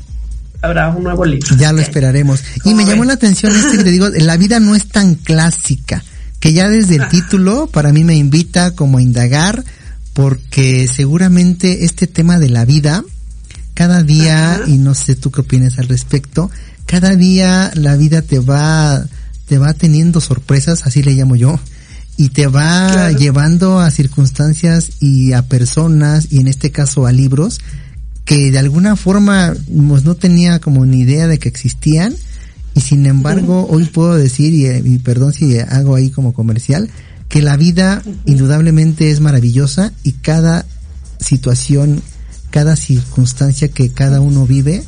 [0.61, 1.55] habrá un nuevo libro.
[1.57, 2.43] Ya lo esperaremos.
[2.65, 6.03] Y me llamó la atención este que te digo, la vida no es tan clásica
[6.43, 9.63] que ya desde el título para mí me invita como a indagar
[10.11, 13.01] porque seguramente este tema de la vida
[13.73, 16.51] cada día y no sé tú qué opinas al respecto
[16.85, 19.05] cada día la vida te va
[19.47, 21.57] te va teniendo sorpresas así le llamo yo
[22.17, 27.61] y te va llevando a circunstancias y a personas y en este caso a libros
[28.25, 29.53] que de alguna forma
[29.87, 32.13] pues, no tenía como ni idea de que existían
[32.75, 36.89] y sin embargo, hoy puedo decir, y, y, perdón si hago ahí como comercial,
[37.29, 40.65] que la vida indudablemente es maravillosa y cada
[41.19, 42.01] situación,
[42.49, 44.83] cada circunstancia que cada uno vive,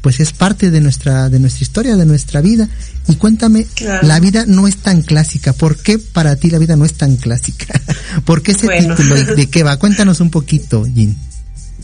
[0.00, 2.68] pues es parte de nuestra, de nuestra historia, de nuestra vida.
[3.08, 3.66] Y cuéntame,
[4.02, 5.52] la vida no es tan clásica.
[5.52, 7.80] ¿Por qué para ti la vida no es tan clásica?
[8.24, 9.16] ¿Por qué ese título?
[9.34, 9.78] ¿De qué va?
[9.78, 11.16] Cuéntanos un poquito, Jean.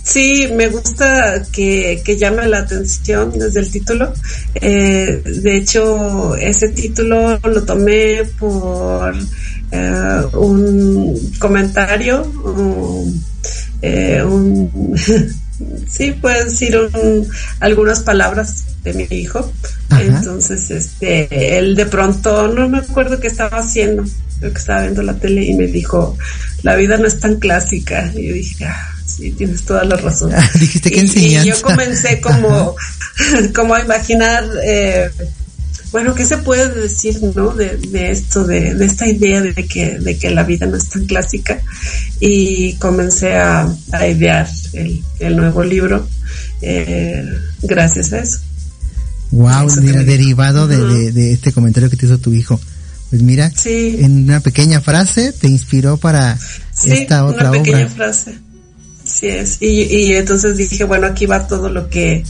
[0.03, 4.13] Sí, me gusta que, que, llame la atención desde el título.
[4.55, 9.15] Eh, de hecho, ese título lo tomé por
[9.71, 13.25] eh, un comentario, un,
[13.81, 14.95] eh, un
[15.89, 16.77] sí, puedes decir
[17.61, 19.53] algunas palabras de mi hijo.
[20.01, 24.05] Entonces, este, él de pronto, no me acuerdo qué estaba haciendo,
[24.41, 26.19] creo que estaba viendo la tele y me dijo,
[26.63, 28.11] la vida no es tan clásica.
[28.15, 30.33] Y yo dije, ah, sí, tienes toda la razón.
[30.59, 32.75] Dijiste que y, y, yo comencé como,
[33.55, 35.11] como a imaginar, eh,
[35.93, 37.55] bueno, ¿qué se puede decir, no?
[37.55, 40.89] De, de esto, de, de, esta idea de que, de que la vida no es
[40.89, 41.61] tan clásica.
[42.21, 46.09] Y comencé a, a idear el, el nuevo libro,
[46.63, 47.25] eh,
[47.63, 48.39] gracias a eso.
[49.33, 52.61] Wow, mira, derivado de, de, de, este comentario que te hizo tu hijo.
[53.11, 53.99] Pues mira, sí.
[54.01, 57.91] en una pequeña frase te inspiró para sí, esta otra una pequeña obra.
[57.91, 58.39] frase.
[59.13, 59.59] Sí es.
[59.61, 62.25] Y, y entonces dije, bueno, aquí va todo lo que,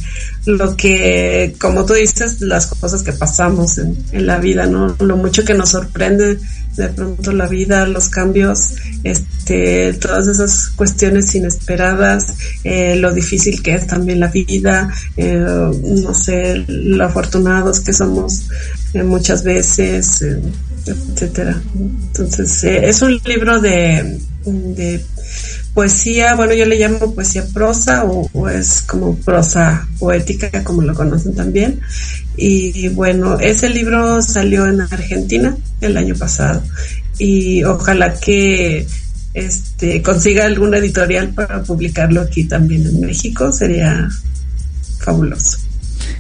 [0.47, 4.97] lo que, como tú dices, las cosas que pasamos en, en la vida, ¿no?
[4.99, 6.39] Lo mucho que nos sorprende
[6.77, 8.75] de pronto la vida, los cambios,
[9.05, 16.15] este, todas esas cuestiones inesperadas, eh, lo difícil que es también la vida, eh, no
[16.15, 18.47] sé, lo afortunados que somos
[18.95, 20.25] eh, muchas veces,
[20.87, 21.61] etcétera.
[21.75, 25.05] Entonces, es un libro de, de
[25.75, 30.95] poesía, bueno, yo le llamo poesía prosa o, o, es como prosa poética, como lo
[30.95, 31.81] conocen también.
[32.37, 36.63] Y bueno, ese libro salió en Argentina el año pasado
[37.19, 38.87] y ojalá que
[39.35, 44.09] este consiga alguna editorial para publicarlo aquí también en México, sería
[44.99, 45.59] fabuloso.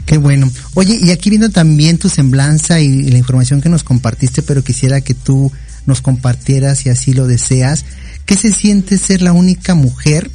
[0.07, 0.51] Qué bueno.
[0.74, 5.01] Oye, y aquí viendo también tu semblanza y la información que nos compartiste, pero quisiera
[5.01, 5.51] que tú
[5.87, 7.85] nos compartieras si así lo deseas.
[8.26, 10.30] ¿Qué se siente ser la única mujer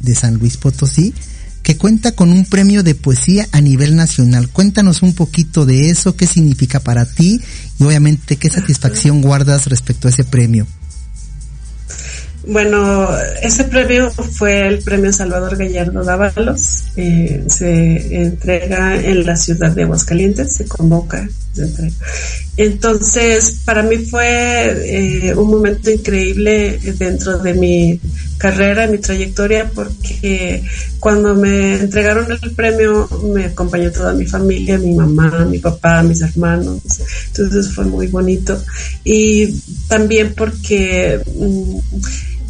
[0.00, 1.14] de San Luis Potosí
[1.62, 4.48] que cuenta con un premio de poesía a nivel nacional?
[4.48, 7.40] Cuéntanos un poquito de eso, qué significa para ti
[7.78, 10.66] y obviamente qué satisfacción guardas respecto a ese premio.
[12.46, 13.08] Bueno,
[13.42, 16.84] ese premio fue el premio Salvador Gallardo Dávalos.
[16.96, 21.92] Eh, se entrega en la ciudad de Aguascalientes, se convoca, se entrega.
[22.56, 28.00] Entonces, para mí fue eh, un momento increíble dentro de mi
[28.38, 30.62] carrera, mi trayectoria, porque
[31.00, 36.22] cuando me entregaron el premio me acompañó toda mi familia, mi mamá, mi papá, mis
[36.22, 36.80] hermanos.
[37.26, 38.62] Entonces fue muy bonito.
[39.02, 39.52] Y
[39.88, 41.20] también porque...
[41.38, 41.78] Mm,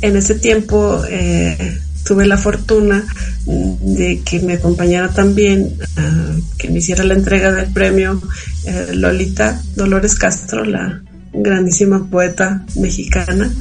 [0.01, 3.05] en ese tiempo eh, tuve la fortuna
[3.45, 8.21] de que me acompañara también, uh, que me hiciera la entrega del premio
[8.65, 13.53] eh, Lolita Dolores Castro, la grandísima poeta mexicana,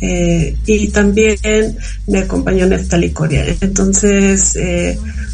[0.00, 1.38] eh, y también
[2.06, 3.46] me acompañó Neftali Coria.
[3.60, 4.58] Entonces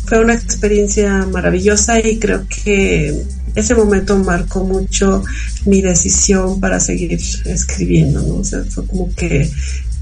[0.05, 5.25] fue una experiencia maravillosa y creo que ese momento marcó mucho
[5.67, 8.37] mi decisión para seguir escribiendo, ¿no?
[8.37, 9.51] O sea, fue como que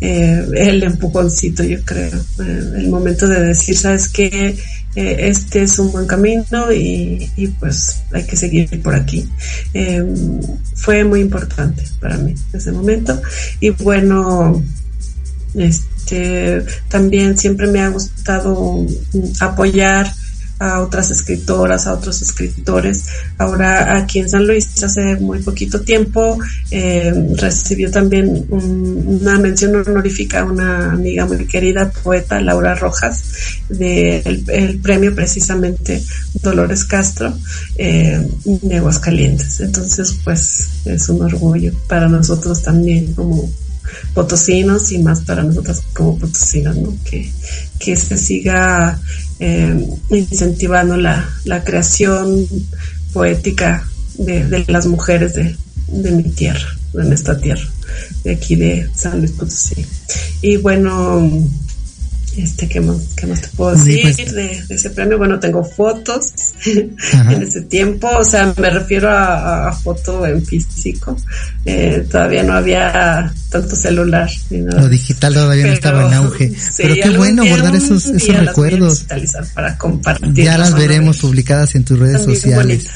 [0.01, 4.57] eh, el empujoncito, yo creo, eh, el momento de decir, sabes que
[4.95, 9.29] eh, este es un buen camino y, pues hay que seguir por aquí.
[10.75, 13.21] fue muy importante para mí ese momento
[13.61, 14.63] y bueno,
[15.55, 18.87] este, también siempre me ha gustado
[19.41, 20.13] apoyar
[20.59, 23.07] a otras escritoras, a otros escritores.
[23.39, 26.39] Ahora aquí en San Luis, hace muy poquito tiempo,
[26.71, 33.25] eh, recibió también una mención honorífica una amiga muy querida, poeta Laura Rojas,
[33.69, 36.03] del el premio precisamente
[36.43, 37.37] Dolores Castro
[37.77, 39.61] eh, de Aguascalientes.
[39.61, 43.51] Entonces, pues es un orgullo para nosotros también como
[44.15, 46.97] potosinos y más para nosotras como potosinos, ¿no?
[47.05, 47.31] Que,
[47.79, 48.99] que se siga
[49.39, 52.47] eh, incentivando la, la, creación
[53.13, 53.87] poética
[54.19, 55.57] de, de las mujeres de,
[55.89, 57.69] de, mi tierra, de nuestra tierra,
[58.25, 59.85] de aquí de San Luis Potosí.
[60.41, 61.31] Y bueno,
[62.37, 64.35] este, ¿qué más, qué más te puedo decir pues.
[64.35, 65.19] de, ese premio?
[65.19, 66.33] Bueno, tengo fotos
[66.67, 71.17] en ese tiempo, o sea, me refiero a, foto en físico.
[71.65, 74.31] Eh, todavía no había tanto celular.
[74.51, 76.53] Lo digital todavía no estaba en auge.
[76.77, 79.07] pero qué bueno guardar esos, esos recuerdos.
[79.55, 80.45] para compartir.
[80.45, 82.87] Ya las veremos publicadas en tus redes sociales.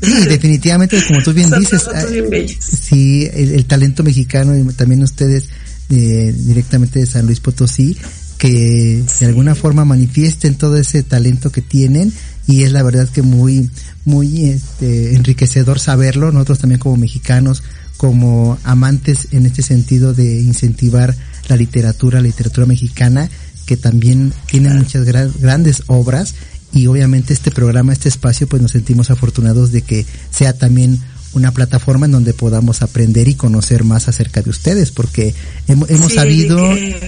[0.00, 5.48] Sí, definitivamente, como tú bien dices, bien sí, el, talento mexicano y también ustedes
[5.90, 7.96] eh, directamente de San Luis Potosí
[8.38, 12.12] que de alguna forma manifiesten todo ese talento que tienen
[12.46, 13.68] y es la verdad que muy
[14.04, 17.62] muy este, enriquecedor saberlo nosotros también como mexicanos
[17.96, 21.16] como amantes en este sentido de incentivar
[21.48, 23.28] la literatura la literatura mexicana
[23.66, 26.34] que también tiene muchas grandes obras
[26.72, 31.00] y obviamente este programa este espacio pues nos sentimos afortunados de que sea también
[31.32, 35.34] una plataforma en donde podamos aprender y conocer más acerca de ustedes porque
[35.66, 36.98] hemos, sabido que,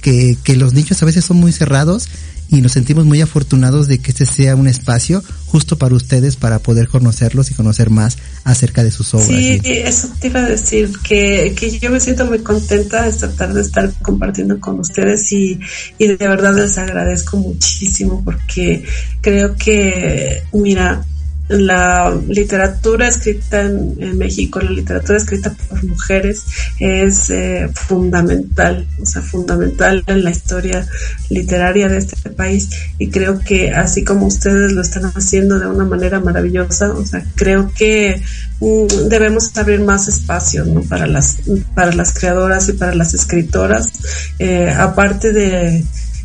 [0.00, 2.08] que los nichos a veces son muy cerrados
[2.50, 6.58] y nos sentimos muy afortunados de que este sea un espacio justo para ustedes para
[6.58, 9.28] poder conocerlos y conocer más acerca de sus obras.
[9.28, 13.54] Sí, eso te iba a decir, que, que yo me siento muy contenta esta tarde
[13.54, 15.60] de estar compartiendo con ustedes y,
[15.98, 18.84] y de verdad les agradezco muchísimo porque
[19.20, 21.04] creo que, mira,
[21.48, 26.44] la literatura escrita en, México, la literatura escrita por mujeres
[26.78, 30.86] es eh, fundamental, o sea, fundamental en la historia
[31.30, 35.84] literaria de este país y creo que así como ustedes lo están haciendo de una
[35.84, 38.20] manera maravillosa, o sea, creo que
[38.60, 40.82] mm, debemos abrir más espacio ¿no?
[40.82, 41.38] para las
[41.74, 43.90] para las creadoras y para las escritoras,
[44.38, 45.84] eh, aparte de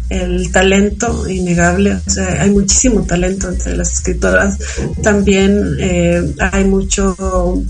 [0.09, 4.57] el talento innegable, o sea, hay muchísimo talento entre las escritoras,
[5.01, 7.63] también eh, hay mucho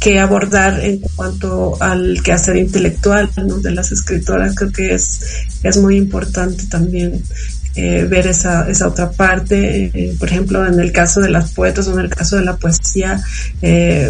[0.00, 3.30] que abordar en cuanto al quehacer intelectual
[3.62, 5.20] de las escritoras, creo que es,
[5.62, 7.22] es muy importante también
[7.76, 9.90] eh, ver esa, esa otra parte.
[9.92, 12.56] Eh, por ejemplo, en el caso de las poetas o en el caso de la
[12.56, 13.20] poesía,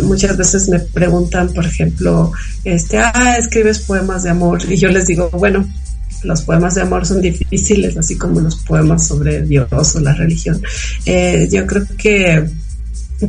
[0.03, 2.33] muchas veces me preguntan, por ejemplo,
[2.65, 4.61] este, ah, escribes poemas de amor.
[4.69, 5.67] Y yo les digo, bueno,
[6.25, 10.61] los poemas de amor son difíciles, así como los poemas sobre Dios o la religión.
[11.07, 12.45] Eh, yo creo que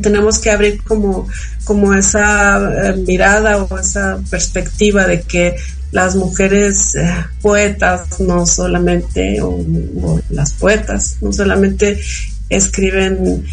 [0.00, 1.28] tenemos que abrir como,
[1.64, 5.56] como esa eh, mirada o esa perspectiva de que
[5.92, 7.08] las mujeres eh,
[7.40, 9.64] poetas no solamente, o,
[10.30, 12.00] las poetas, no solamente
[12.48, 13.44] escriben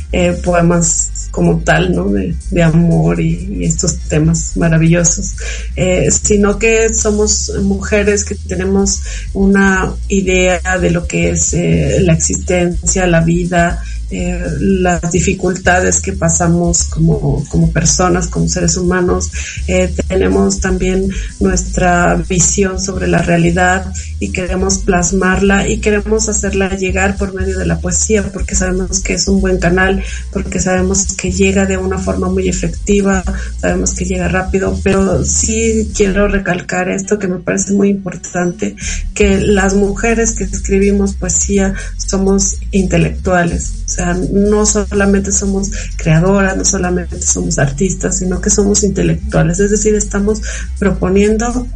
[0.43, 2.09] poemas como tal, ¿no?
[2.09, 5.33] De, amor y, estos temas maravillosos,
[5.75, 9.01] eh, sino que somos mujeres que tenemos
[9.33, 13.81] una idea de lo que es eh, la existencia, la vida,
[14.15, 19.31] eh, las dificultades que pasamos como, como personas, como seres humanos.
[19.67, 21.09] Eh, tenemos también
[21.39, 27.65] nuestra visión sobre la realidad y queremos plasmarla y queremos hacerla llegar por medio de
[27.65, 31.97] la poesía porque sabemos que es un buen canal, porque sabemos que llega de una
[31.97, 33.23] forma muy efectiva,
[33.59, 38.75] sabemos que llega rápido, pero sí quiero recalcar esto que me parece muy importante,
[39.15, 46.65] que las mujeres que escribimos poesía somos intelectuales, o sea, no solamente somos creadoras, no
[46.65, 50.41] solamente somos artistas, sino que somos intelectuales, es decir, estamos
[50.79, 51.67] proponiendo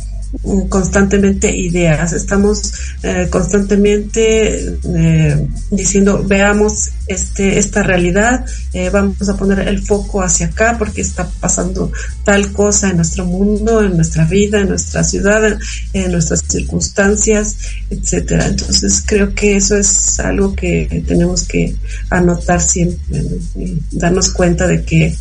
[0.70, 9.60] constantemente ideas, estamos eh, constantemente eh, diciendo veamos este esta realidad, eh, vamos a poner
[9.68, 11.92] el foco hacia acá porque está pasando
[12.26, 15.58] tal cosa en nuestro mundo, en nuestra vida, en nuestra ciudad,
[15.94, 17.56] en, nuestras circunstancias,
[17.90, 18.48] etcétera.
[18.48, 21.74] Entonces creo que eso es algo que tenemos que
[22.10, 23.24] anotar siempre,
[23.56, 25.16] y darnos cuenta de que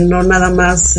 [0.00, 0.94] no nada más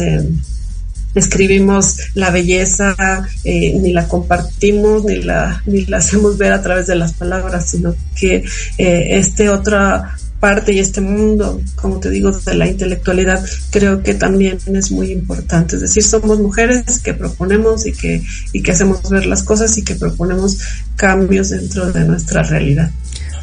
[1.16, 2.96] escribimos la belleza,
[3.44, 7.70] eh, ni la compartimos, ni la, ni la hacemos ver a través de las palabras,
[7.70, 8.44] sino que
[8.78, 14.16] eh, este otra parte y este mundo, como te digo, de la intelectualidad, creo que
[14.16, 15.76] también es muy importante.
[15.76, 19.84] Es decir, somos mujeres que proponemos y que, y que hacemos ver las cosas y
[19.84, 20.58] que proponemos
[20.96, 22.90] cambios dentro de nuestra realidad.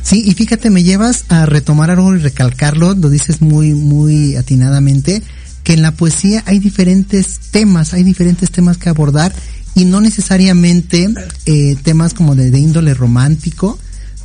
[0.03, 5.23] Sí, y fíjate, me llevas a retomar algo y recalcarlo, lo dices muy, muy atinadamente
[5.69, 9.35] que en la poesía hay diferentes temas, hay diferentes temas que abordar
[9.75, 11.11] y no necesariamente
[11.45, 13.79] eh, temas como de, índole romántico,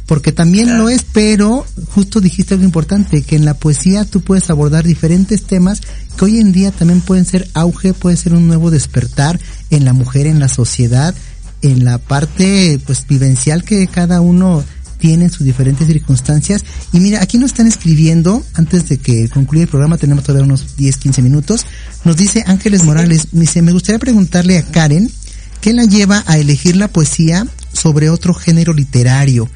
[0.06, 4.50] porque también lo es, pero justo dijiste algo importante, que en la poesía tú puedes
[4.50, 5.82] abordar diferentes temas
[6.16, 9.38] que hoy en día también pueden ser auge, puede ser un nuevo despertar
[9.70, 11.14] en la mujer, en la sociedad,
[11.62, 14.64] en la parte pues vivencial que cada uno
[15.04, 16.64] tienen sus diferentes circunstancias.
[16.94, 20.78] Y mira, aquí nos están escribiendo, antes de que concluya el programa, tenemos todavía unos
[20.78, 21.66] 10, 15 minutos,
[22.06, 25.12] nos dice Ángeles Morales, me dice, me gustaría preguntarle a Karen,
[25.60, 29.50] ¿qué la lleva a elegir la poesía sobre otro género literario?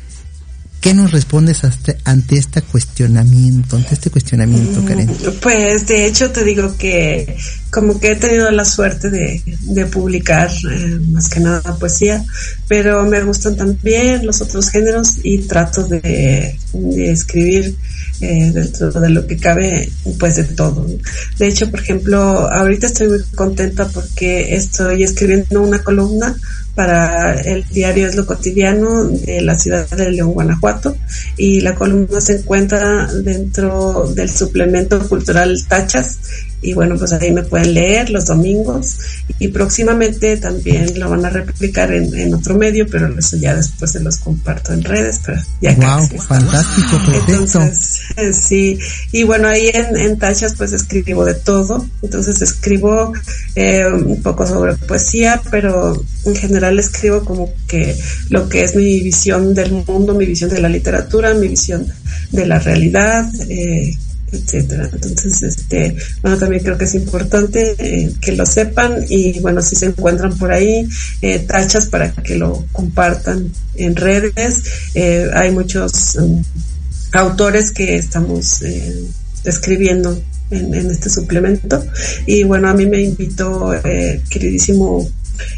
[0.82, 1.62] ¿Qué nos respondes
[2.04, 5.10] ante este cuestionamiento, ante este cuestionamiento, Karen?
[5.42, 7.36] Pues de hecho te digo que
[7.72, 12.24] como que he tenido la suerte de, publicar eh, más que nada poesía,
[12.68, 16.58] pero me gustan también los otros géneros y trato de,
[16.98, 17.76] escribir
[18.22, 20.88] eh, dentro de lo que cabe, pues de todo.
[21.38, 22.20] De hecho, por ejemplo,
[22.52, 26.36] ahorita estoy muy contenta porque estoy escribiendo una columna
[26.78, 30.96] para el diario Es lo cotidiano de la ciudad de León, Guanajuato,
[31.36, 36.20] y la columna se encuentra dentro del suplemento cultural Tachas,
[36.62, 38.98] y bueno, pues ahí me pueden leer los domingos
[39.38, 44.00] y próximamente también lo van a replicar en, otro medio, pero eso ya después se
[44.00, 48.80] los comparto en redes, pero ya wow, fantástico, Entonces, eh, sí,
[49.12, 53.14] y bueno, ahí en, Tachas pues escribo de todo, entonces escribo
[53.56, 57.96] eh, un poco sobre poesía, pero en general escribo como que
[58.30, 61.88] lo que es mi visión del mundo, mi visión de la literatura, mi visión
[62.32, 63.98] de la realidad, eh,
[64.32, 64.90] etcétera.
[64.92, 69.76] Entonces, este, bueno, también creo que es importante eh, que lo sepan y bueno, si
[69.76, 70.88] se encuentran por ahí,
[71.22, 74.64] eh, tachas para que lo compartan en redes.
[74.96, 76.44] Eh, hay muchos um,
[77.14, 78.62] autores que estamos
[79.44, 81.86] escribiendo en, en, este suplemento
[82.26, 83.74] y bueno, a mí me invitó
[84.30, 85.10] queridísimo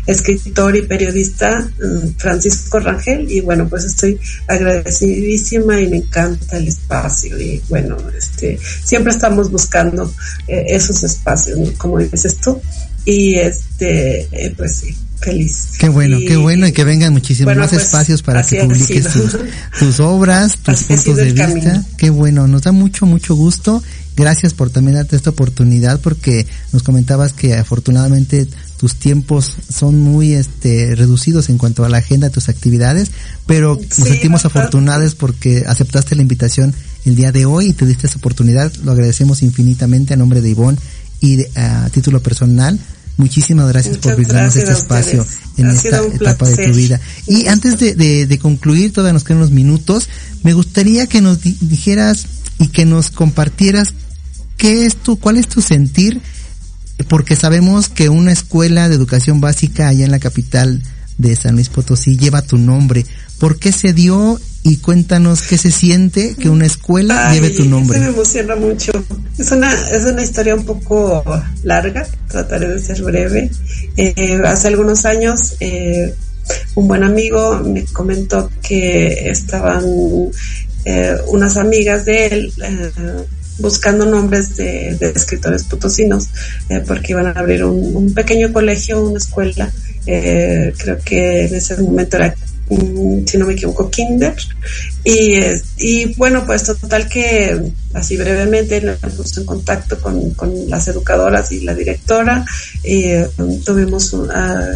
[0.05, 6.67] escritor y periodista mm, Francisco Rangel y bueno pues estoy agradecidísima y me encanta el
[6.67, 10.13] espacio y bueno este siempre estamos buscando
[10.47, 12.59] eh, esos espacios como dices tú
[13.05, 15.71] y este eh, pues sí feliz.
[15.77, 19.07] Qué bueno, qué bueno y que vengan muchísimos más pues, espacios para que publiques
[19.77, 21.83] tus, obras, tus puntos de vista.
[21.97, 23.83] Qué bueno, nos da mucho, mucho gusto.
[24.15, 28.47] Gracias por también darte esta oportunidad porque nos comentabas que afortunadamente
[28.79, 33.11] tus tiempos son muy este reducidos en cuanto a la agenda de tus actividades,
[33.45, 36.73] pero nos sentimos afortunados porque aceptaste la invitación
[37.03, 38.73] el día de hoy y te diste esa oportunidad.
[38.85, 40.77] Lo agradecemos infinitamente a nombre de Ivonne
[41.19, 42.79] y a título personal.
[43.17, 45.25] Muchísimas gracias por brindarnos este espacio
[45.57, 47.01] en esta etapa de tu vida.
[47.27, 50.07] Y antes de, de, concluir, todavía nos quedan unos minutos,
[50.43, 52.27] me gustaría que nos dijeras
[52.59, 53.89] y que nos compartieras
[54.55, 56.21] qué es tu, cuál es tu sentir
[57.07, 60.81] porque sabemos que una escuela de educación básica allá en la capital
[61.17, 63.05] de San Luis Potosí lleva tu nombre.
[63.39, 64.39] ¿Por qué se dio?
[64.61, 67.97] Y cuéntanos qué se siente que una escuela lleve tu nombre.
[67.97, 68.91] Eso me emociona mucho.
[69.37, 71.23] Es una, es una historia un poco
[71.63, 73.49] larga, trataré de ser breve.
[73.95, 76.13] Eh, hace algunos años, eh,
[76.75, 79.83] un buen amigo me comentó que estaban
[80.83, 82.53] eh, unas amigas de él
[83.59, 86.29] buscando nombres de, escritores potosinos,
[86.87, 89.71] porque iban a abrir un, un, pequeño colegio, una escuela,
[90.05, 92.35] creo que en ese momento era
[92.69, 94.35] si no me equivoco, Kinder.
[95.03, 95.39] Y,
[95.77, 101.61] y bueno, pues total que así brevemente nos puso en contacto con, las educadoras y
[101.61, 102.45] la directora.
[103.37, 104.27] Um, tuvimos uh,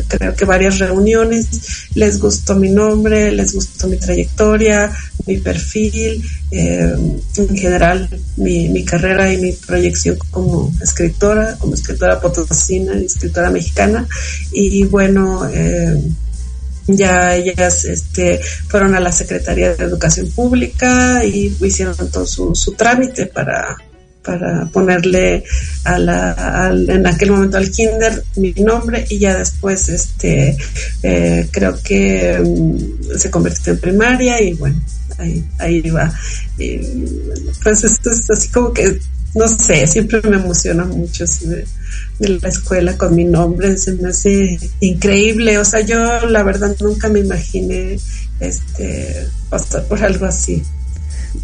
[0.08, 1.88] creo que varias reuniones.
[1.94, 4.92] Les gustó mi nombre, les gustó mi trayectoria,
[5.28, 6.96] mi perfil, eh,
[7.38, 14.08] en general mi, mi carrera y mi proyección como escritora, como escritora potosina escritora mexicana.
[14.52, 16.02] Y bueno, eh,
[16.88, 22.74] ya ellas este, fueron a la Secretaría de Educación Pública y hicieron todo su, su
[22.74, 23.78] trámite para,
[24.24, 25.44] para ponerle
[25.84, 30.58] a la, en aquel momento al kinder mi nombre y ya después este
[31.04, 34.82] eh, creo que mm, se convirtió en primaria y bueno
[35.18, 36.12] ahí, ahí va.
[36.58, 36.80] Y,
[37.64, 39.00] pues esto es así como que
[39.36, 41.26] no sé siempre me emociona mucho
[42.20, 46.76] de la escuela con mi nombre, se me hace increíble, o sea, yo la verdad
[46.80, 48.00] nunca me imaginé
[48.40, 50.64] este pasar por algo así.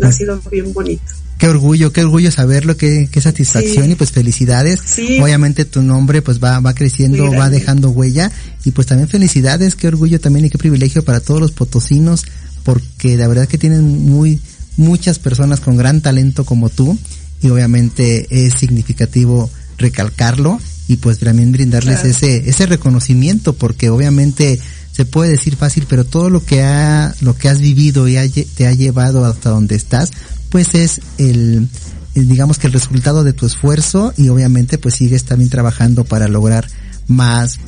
[0.04, 1.04] Ha sido bien bonito.
[1.40, 4.82] Qué orgullo, qué orgullo saberlo, qué, qué satisfacción y pues felicidades.
[5.22, 8.30] Obviamente tu nombre pues va, va creciendo, va dejando huella
[8.66, 12.26] y pues también felicidades, qué orgullo también y qué privilegio para todos los potosinos
[12.64, 14.42] porque la verdad que tienen muy,
[14.76, 17.00] muchas personas con gran talento como tú
[17.42, 24.60] y obviamente es significativo recalcarlo y pues también brindarles ese ese reconocimiento porque obviamente
[24.92, 28.68] se puede decir fácil pero todo lo que ha lo que has vivido y te
[28.68, 30.12] ha llevado hasta donde estás
[30.50, 31.68] pues es el,
[32.16, 36.68] digamos que el resultado de tu esfuerzo y obviamente pues sigues también trabajando para lograr
[37.08, 37.60] más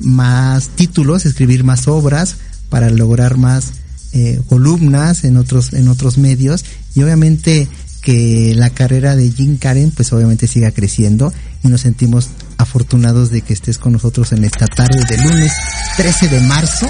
[0.00, 2.36] más títulos escribir más obras
[2.68, 3.72] para lograr más
[4.12, 6.64] eh, columnas en otros en otros medios.
[6.94, 7.68] Y obviamente
[8.06, 11.32] que la carrera de Jim Karen pues obviamente siga creciendo
[11.64, 15.52] y nos sentimos afortunados de que estés con nosotros en esta tarde de lunes
[15.96, 16.88] 13 de marzo.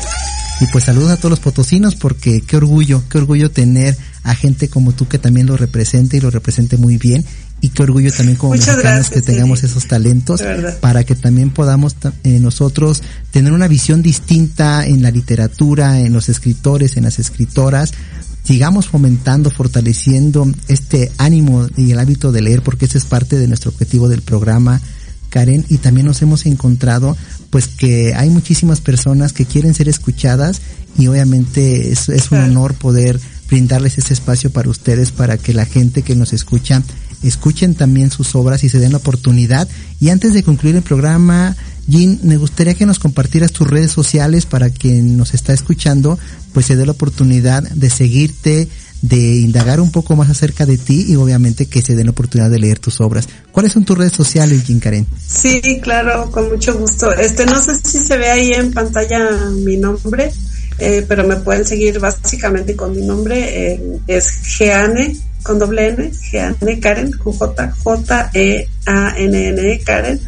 [0.60, 4.68] Y pues saludos a todos los potosinos porque qué orgullo, qué orgullo tener a gente
[4.68, 7.24] como tú que también lo represente y lo represente muy bien.
[7.62, 10.42] Y qué orgullo también como mexicanos que tengamos esos talentos
[10.80, 16.28] para que también podamos eh, nosotros tener una visión distinta en la literatura, en los
[16.28, 17.94] escritores, en las escritoras,
[18.46, 23.48] sigamos fomentando, fortaleciendo este ánimo y el hábito de leer, porque ese es parte de
[23.48, 24.80] nuestro objetivo del programa,
[25.30, 27.16] Karen, y también nos hemos encontrado
[27.50, 30.60] pues que hay muchísimas personas que quieren ser escuchadas
[30.96, 35.64] y obviamente es, es un honor poder brindarles ese espacio para ustedes, para que la
[35.64, 36.82] gente que nos escucha
[37.22, 39.68] escuchen también sus obras y se den la oportunidad.
[40.00, 41.56] Y antes de concluir el programa,
[41.86, 46.18] Jean, me gustaría que nos compartieras tus redes sociales para quien nos está escuchando,
[46.52, 48.68] pues se dé la oportunidad de seguirte,
[49.02, 52.50] de indagar un poco más acerca de ti y obviamente que se den la oportunidad
[52.50, 53.28] de leer tus obras.
[53.52, 55.06] ¿Cuáles son tus redes sociales, Jean Karen?
[55.24, 57.12] Sí, claro, con mucho gusto.
[57.12, 60.32] Este, no sé si se ve ahí en pantalla mi nombre,
[60.78, 65.16] eh, pero me pueden seguir básicamente con mi nombre, eh, es Geane
[65.46, 70.20] con doble N, Jeanne Karen, J, J, E, A, N, N, e, Karen.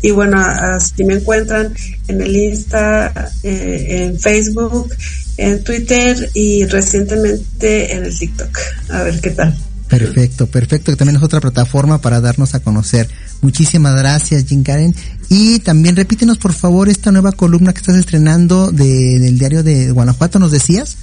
[0.00, 1.74] Y bueno, así me encuentran
[2.08, 4.92] en el Insta, eh, en Facebook,
[5.36, 8.58] en Twitter y recientemente en el TikTok.
[8.90, 9.56] A ver qué tal.
[9.88, 13.10] Perfecto, perfecto, que también es otra plataforma para darnos a conocer.
[13.42, 14.94] Muchísimas gracias, Jim Karen.
[15.28, 19.90] Y también repítenos, por favor, esta nueva columna que estás estrenando de, del diario de
[19.90, 20.96] Guanajuato, ¿nos decías?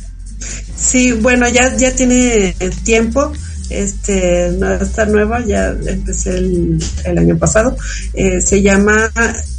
[0.76, 3.32] Sí, bueno, ya, ya tiene tiempo
[3.70, 6.80] este no está nueva, ya empecé el,
[7.18, 7.78] año pasado.
[8.14, 9.12] Eh, se llama,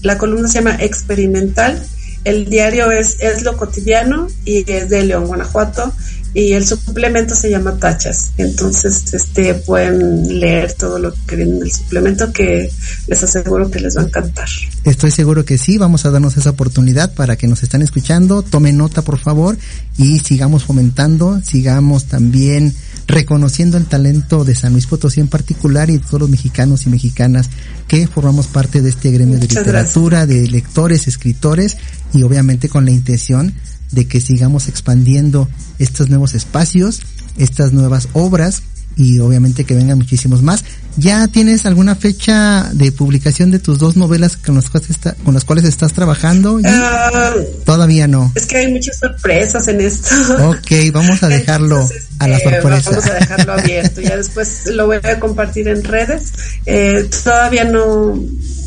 [0.02, 1.82] la columna se llama Experimental.
[2.24, 5.92] El diario es, es lo cotidiano y es de León, Guanajuato
[6.32, 8.32] y el suplemento se llama Tachas.
[8.36, 12.70] Entonces, este pueden leer todo lo que viene en el suplemento que
[13.08, 14.48] les aseguro que les va a encantar.
[14.84, 18.76] Estoy seguro que sí, vamos a darnos esa oportunidad para que nos están escuchando, tomen
[18.76, 19.58] nota por favor
[19.98, 22.74] y sigamos fomentando, sigamos también
[23.10, 26.90] reconociendo el talento de San Luis Potosí en particular y de todos los mexicanos y
[26.90, 27.50] mexicanas
[27.88, 31.76] que formamos parte de este gremio de literatura, de lectores, escritores
[32.14, 33.52] y obviamente con la intención
[33.90, 35.48] de que sigamos expandiendo
[35.78, 37.02] estos nuevos espacios,
[37.36, 38.62] estas nuevas obras
[38.96, 40.64] y obviamente que vengan muchísimos más.
[40.96, 45.44] ¿Ya tienes alguna fecha de publicación de tus dos novelas con las cuales, con las
[45.44, 46.60] cuales estás trabajando?
[46.64, 47.32] Ah,
[47.64, 48.32] Todavía no.
[48.34, 50.10] Es que hay muchas sorpresas en esto.
[50.48, 51.88] Ok, vamos a dejarlo
[52.18, 52.90] a la este, sorpresa.
[52.90, 54.00] Vamos a dejarlo abierto.
[54.00, 56.32] ya después lo voy a compartir en redes.
[56.66, 58.20] Eh, todavía no,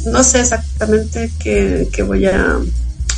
[0.06, 2.58] no sé exactamente qué, qué voy a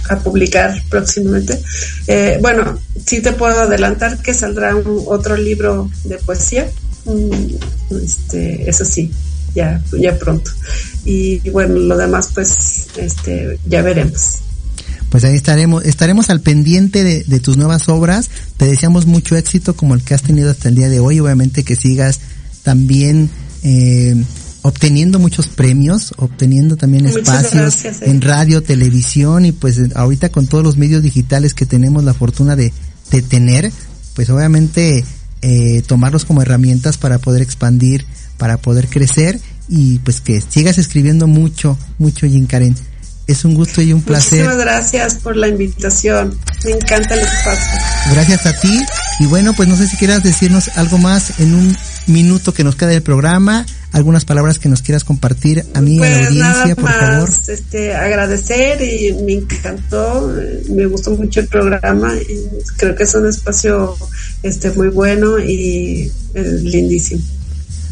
[0.09, 1.59] a publicar próximamente.
[2.07, 6.69] Eh, bueno, sí te puedo adelantar que saldrá un, otro libro de poesía,
[8.03, 9.11] este, eso sí,
[9.53, 10.51] ya, ya pronto.
[11.05, 14.39] Y, bueno, lo demás pues este, ya veremos.
[15.09, 18.29] Pues ahí estaremos, estaremos al pendiente de, de, tus nuevas obras.
[18.57, 21.19] Te deseamos mucho éxito como el que has tenido hasta el día de hoy.
[21.19, 22.19] Obviamente que sigas
[22.63, 23.29] también
[23.63, 24.15] eh,
[24.65, 28.09] obteniendo muchos premios, obteniendo también espacios gracias, eh.
[28.09, 32.55] en radio, televisión y pues ahorita con todos los medios digitales que tenemos la fortuna
[32.55, 32.73] de,
[33.11, 33.71] de tener,
[34.15, 35.05] pues obviamente
[35.41, 38.05] eh, tomarlos como herramientas para poder expandir,
[38.37, 42.75] para poder crecer y pues que sigas escribiendo mucho, mucho Jim Karen.
[43.27, 44.43] Es un gusto y un placer.
[44.43, 46.37] Muchísimas gracias por la invitación.
[46.63, 47.79] Me encanta el espacio.
[48.11, 48.79] Gracias a ti.
[49.19, 51.75] Y bueno, pues no sé si quieras decirnos algo más en un
[52.05, 53.65] minuto que nos queda del programa,
[53.95, 56.95] algunas palabras que nos quieras compartir a mí pues a la audiencia, nada por más,
[56.97, 57.29] favor.
[57.47, 60.33] Este, agradecer y me encantó,
[60.69, 63.95] me gustó mucho el programa y creo que es un espacio
[64.43, 67.23] este muy bueno y eh, lindísimo.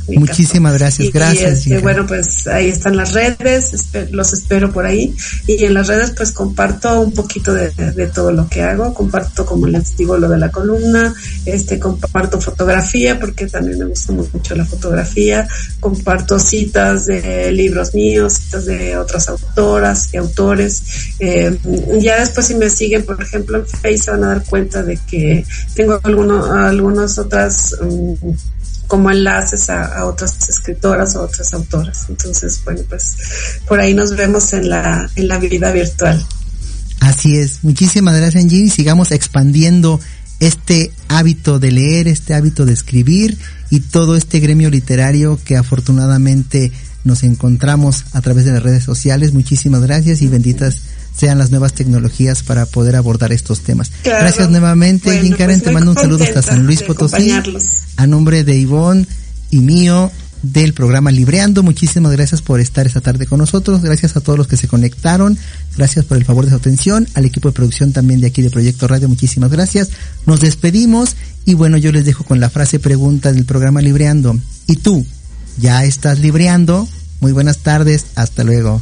[0.07, 1.67] Muchísimas gracias, y, gracias.
[1.67, 3.71] Y este, bueno, pues ahí están las redes,
[4.11, 5.15] los espero por ahí.
[5.47, 9.45] Y en las redes pues comparto un poquito de, de, todo lo que hago, comparto
[9.45, 11.13] como les digo lo de la columna,
[11.45, 15.47] este comparto fotografía porque también me gusta mucho la fotografía,
[15.79, 20.83] comparto citas de libros míos, citas de otras autoras y autores.
[21.19, 21.57] Eh,
[21.99, 24.97] ya después si me siguen, por ejemplo, en Facebook se van a dar cuenta de
[25.07, 25.45] que
[25.75, 28.15] tengo alguno, algunas otras um,
[28.93, 32.05] como enlaces a, otras escritoras o otras autoras.
[32.09, 33.15] Entonces, bueno, pues
[33.67, 36.23] por ahí nos vemos en la, en la vida virtual.
[36.99, 37.63] Así es.
[37.63, 38.69] Muchísimas gracias, Angie.
[38.69, 39.99] Sigamos expandiendo
[40.39, 43.35] este hábito de leer, este hábito de escribir
[43.71, 46.71] y todo este gremio literario que afortunadamente
[47.03, 49.33] nos encontramos a través de las redes sociales.
[49.33, 50.83] Muchísimas gracias y benditas
[51.15, 53.91] sean las nuevas tecnologías para poder abordar estos temas.
[54.01, 54.21] Claro.
[54.21, 57.31] Gracias nuevamente, bueno, Jim Karen, pues te mando un saludo hasta San Luis Potosí.
[57.97, 59.05] A nombre de Ivonne
[59.51, 60.11] y mío
[60.43, 64.47] del programa Libreando, muchísimas gracias por estar esta tarde con nosotros, gracias a todos los
[64.47, 65.37] que se conectaron,
[65.77, 68.49] gracias por el favor de su atención, al equipo de producción también de aquí de
[68.49, 69.89] Proyecto Radio, muchísimas gracias.
[70.25, 74.37] Nos despedimos y bueno, yo les dejo con la frase pregunta del programa Libreando.
[74.67, 75.05] ¿Y tú?
[75.57, 76.87] ¿Ya estás libreando?
[77.21, 78.81] Muy buenas tardes, hasta luego.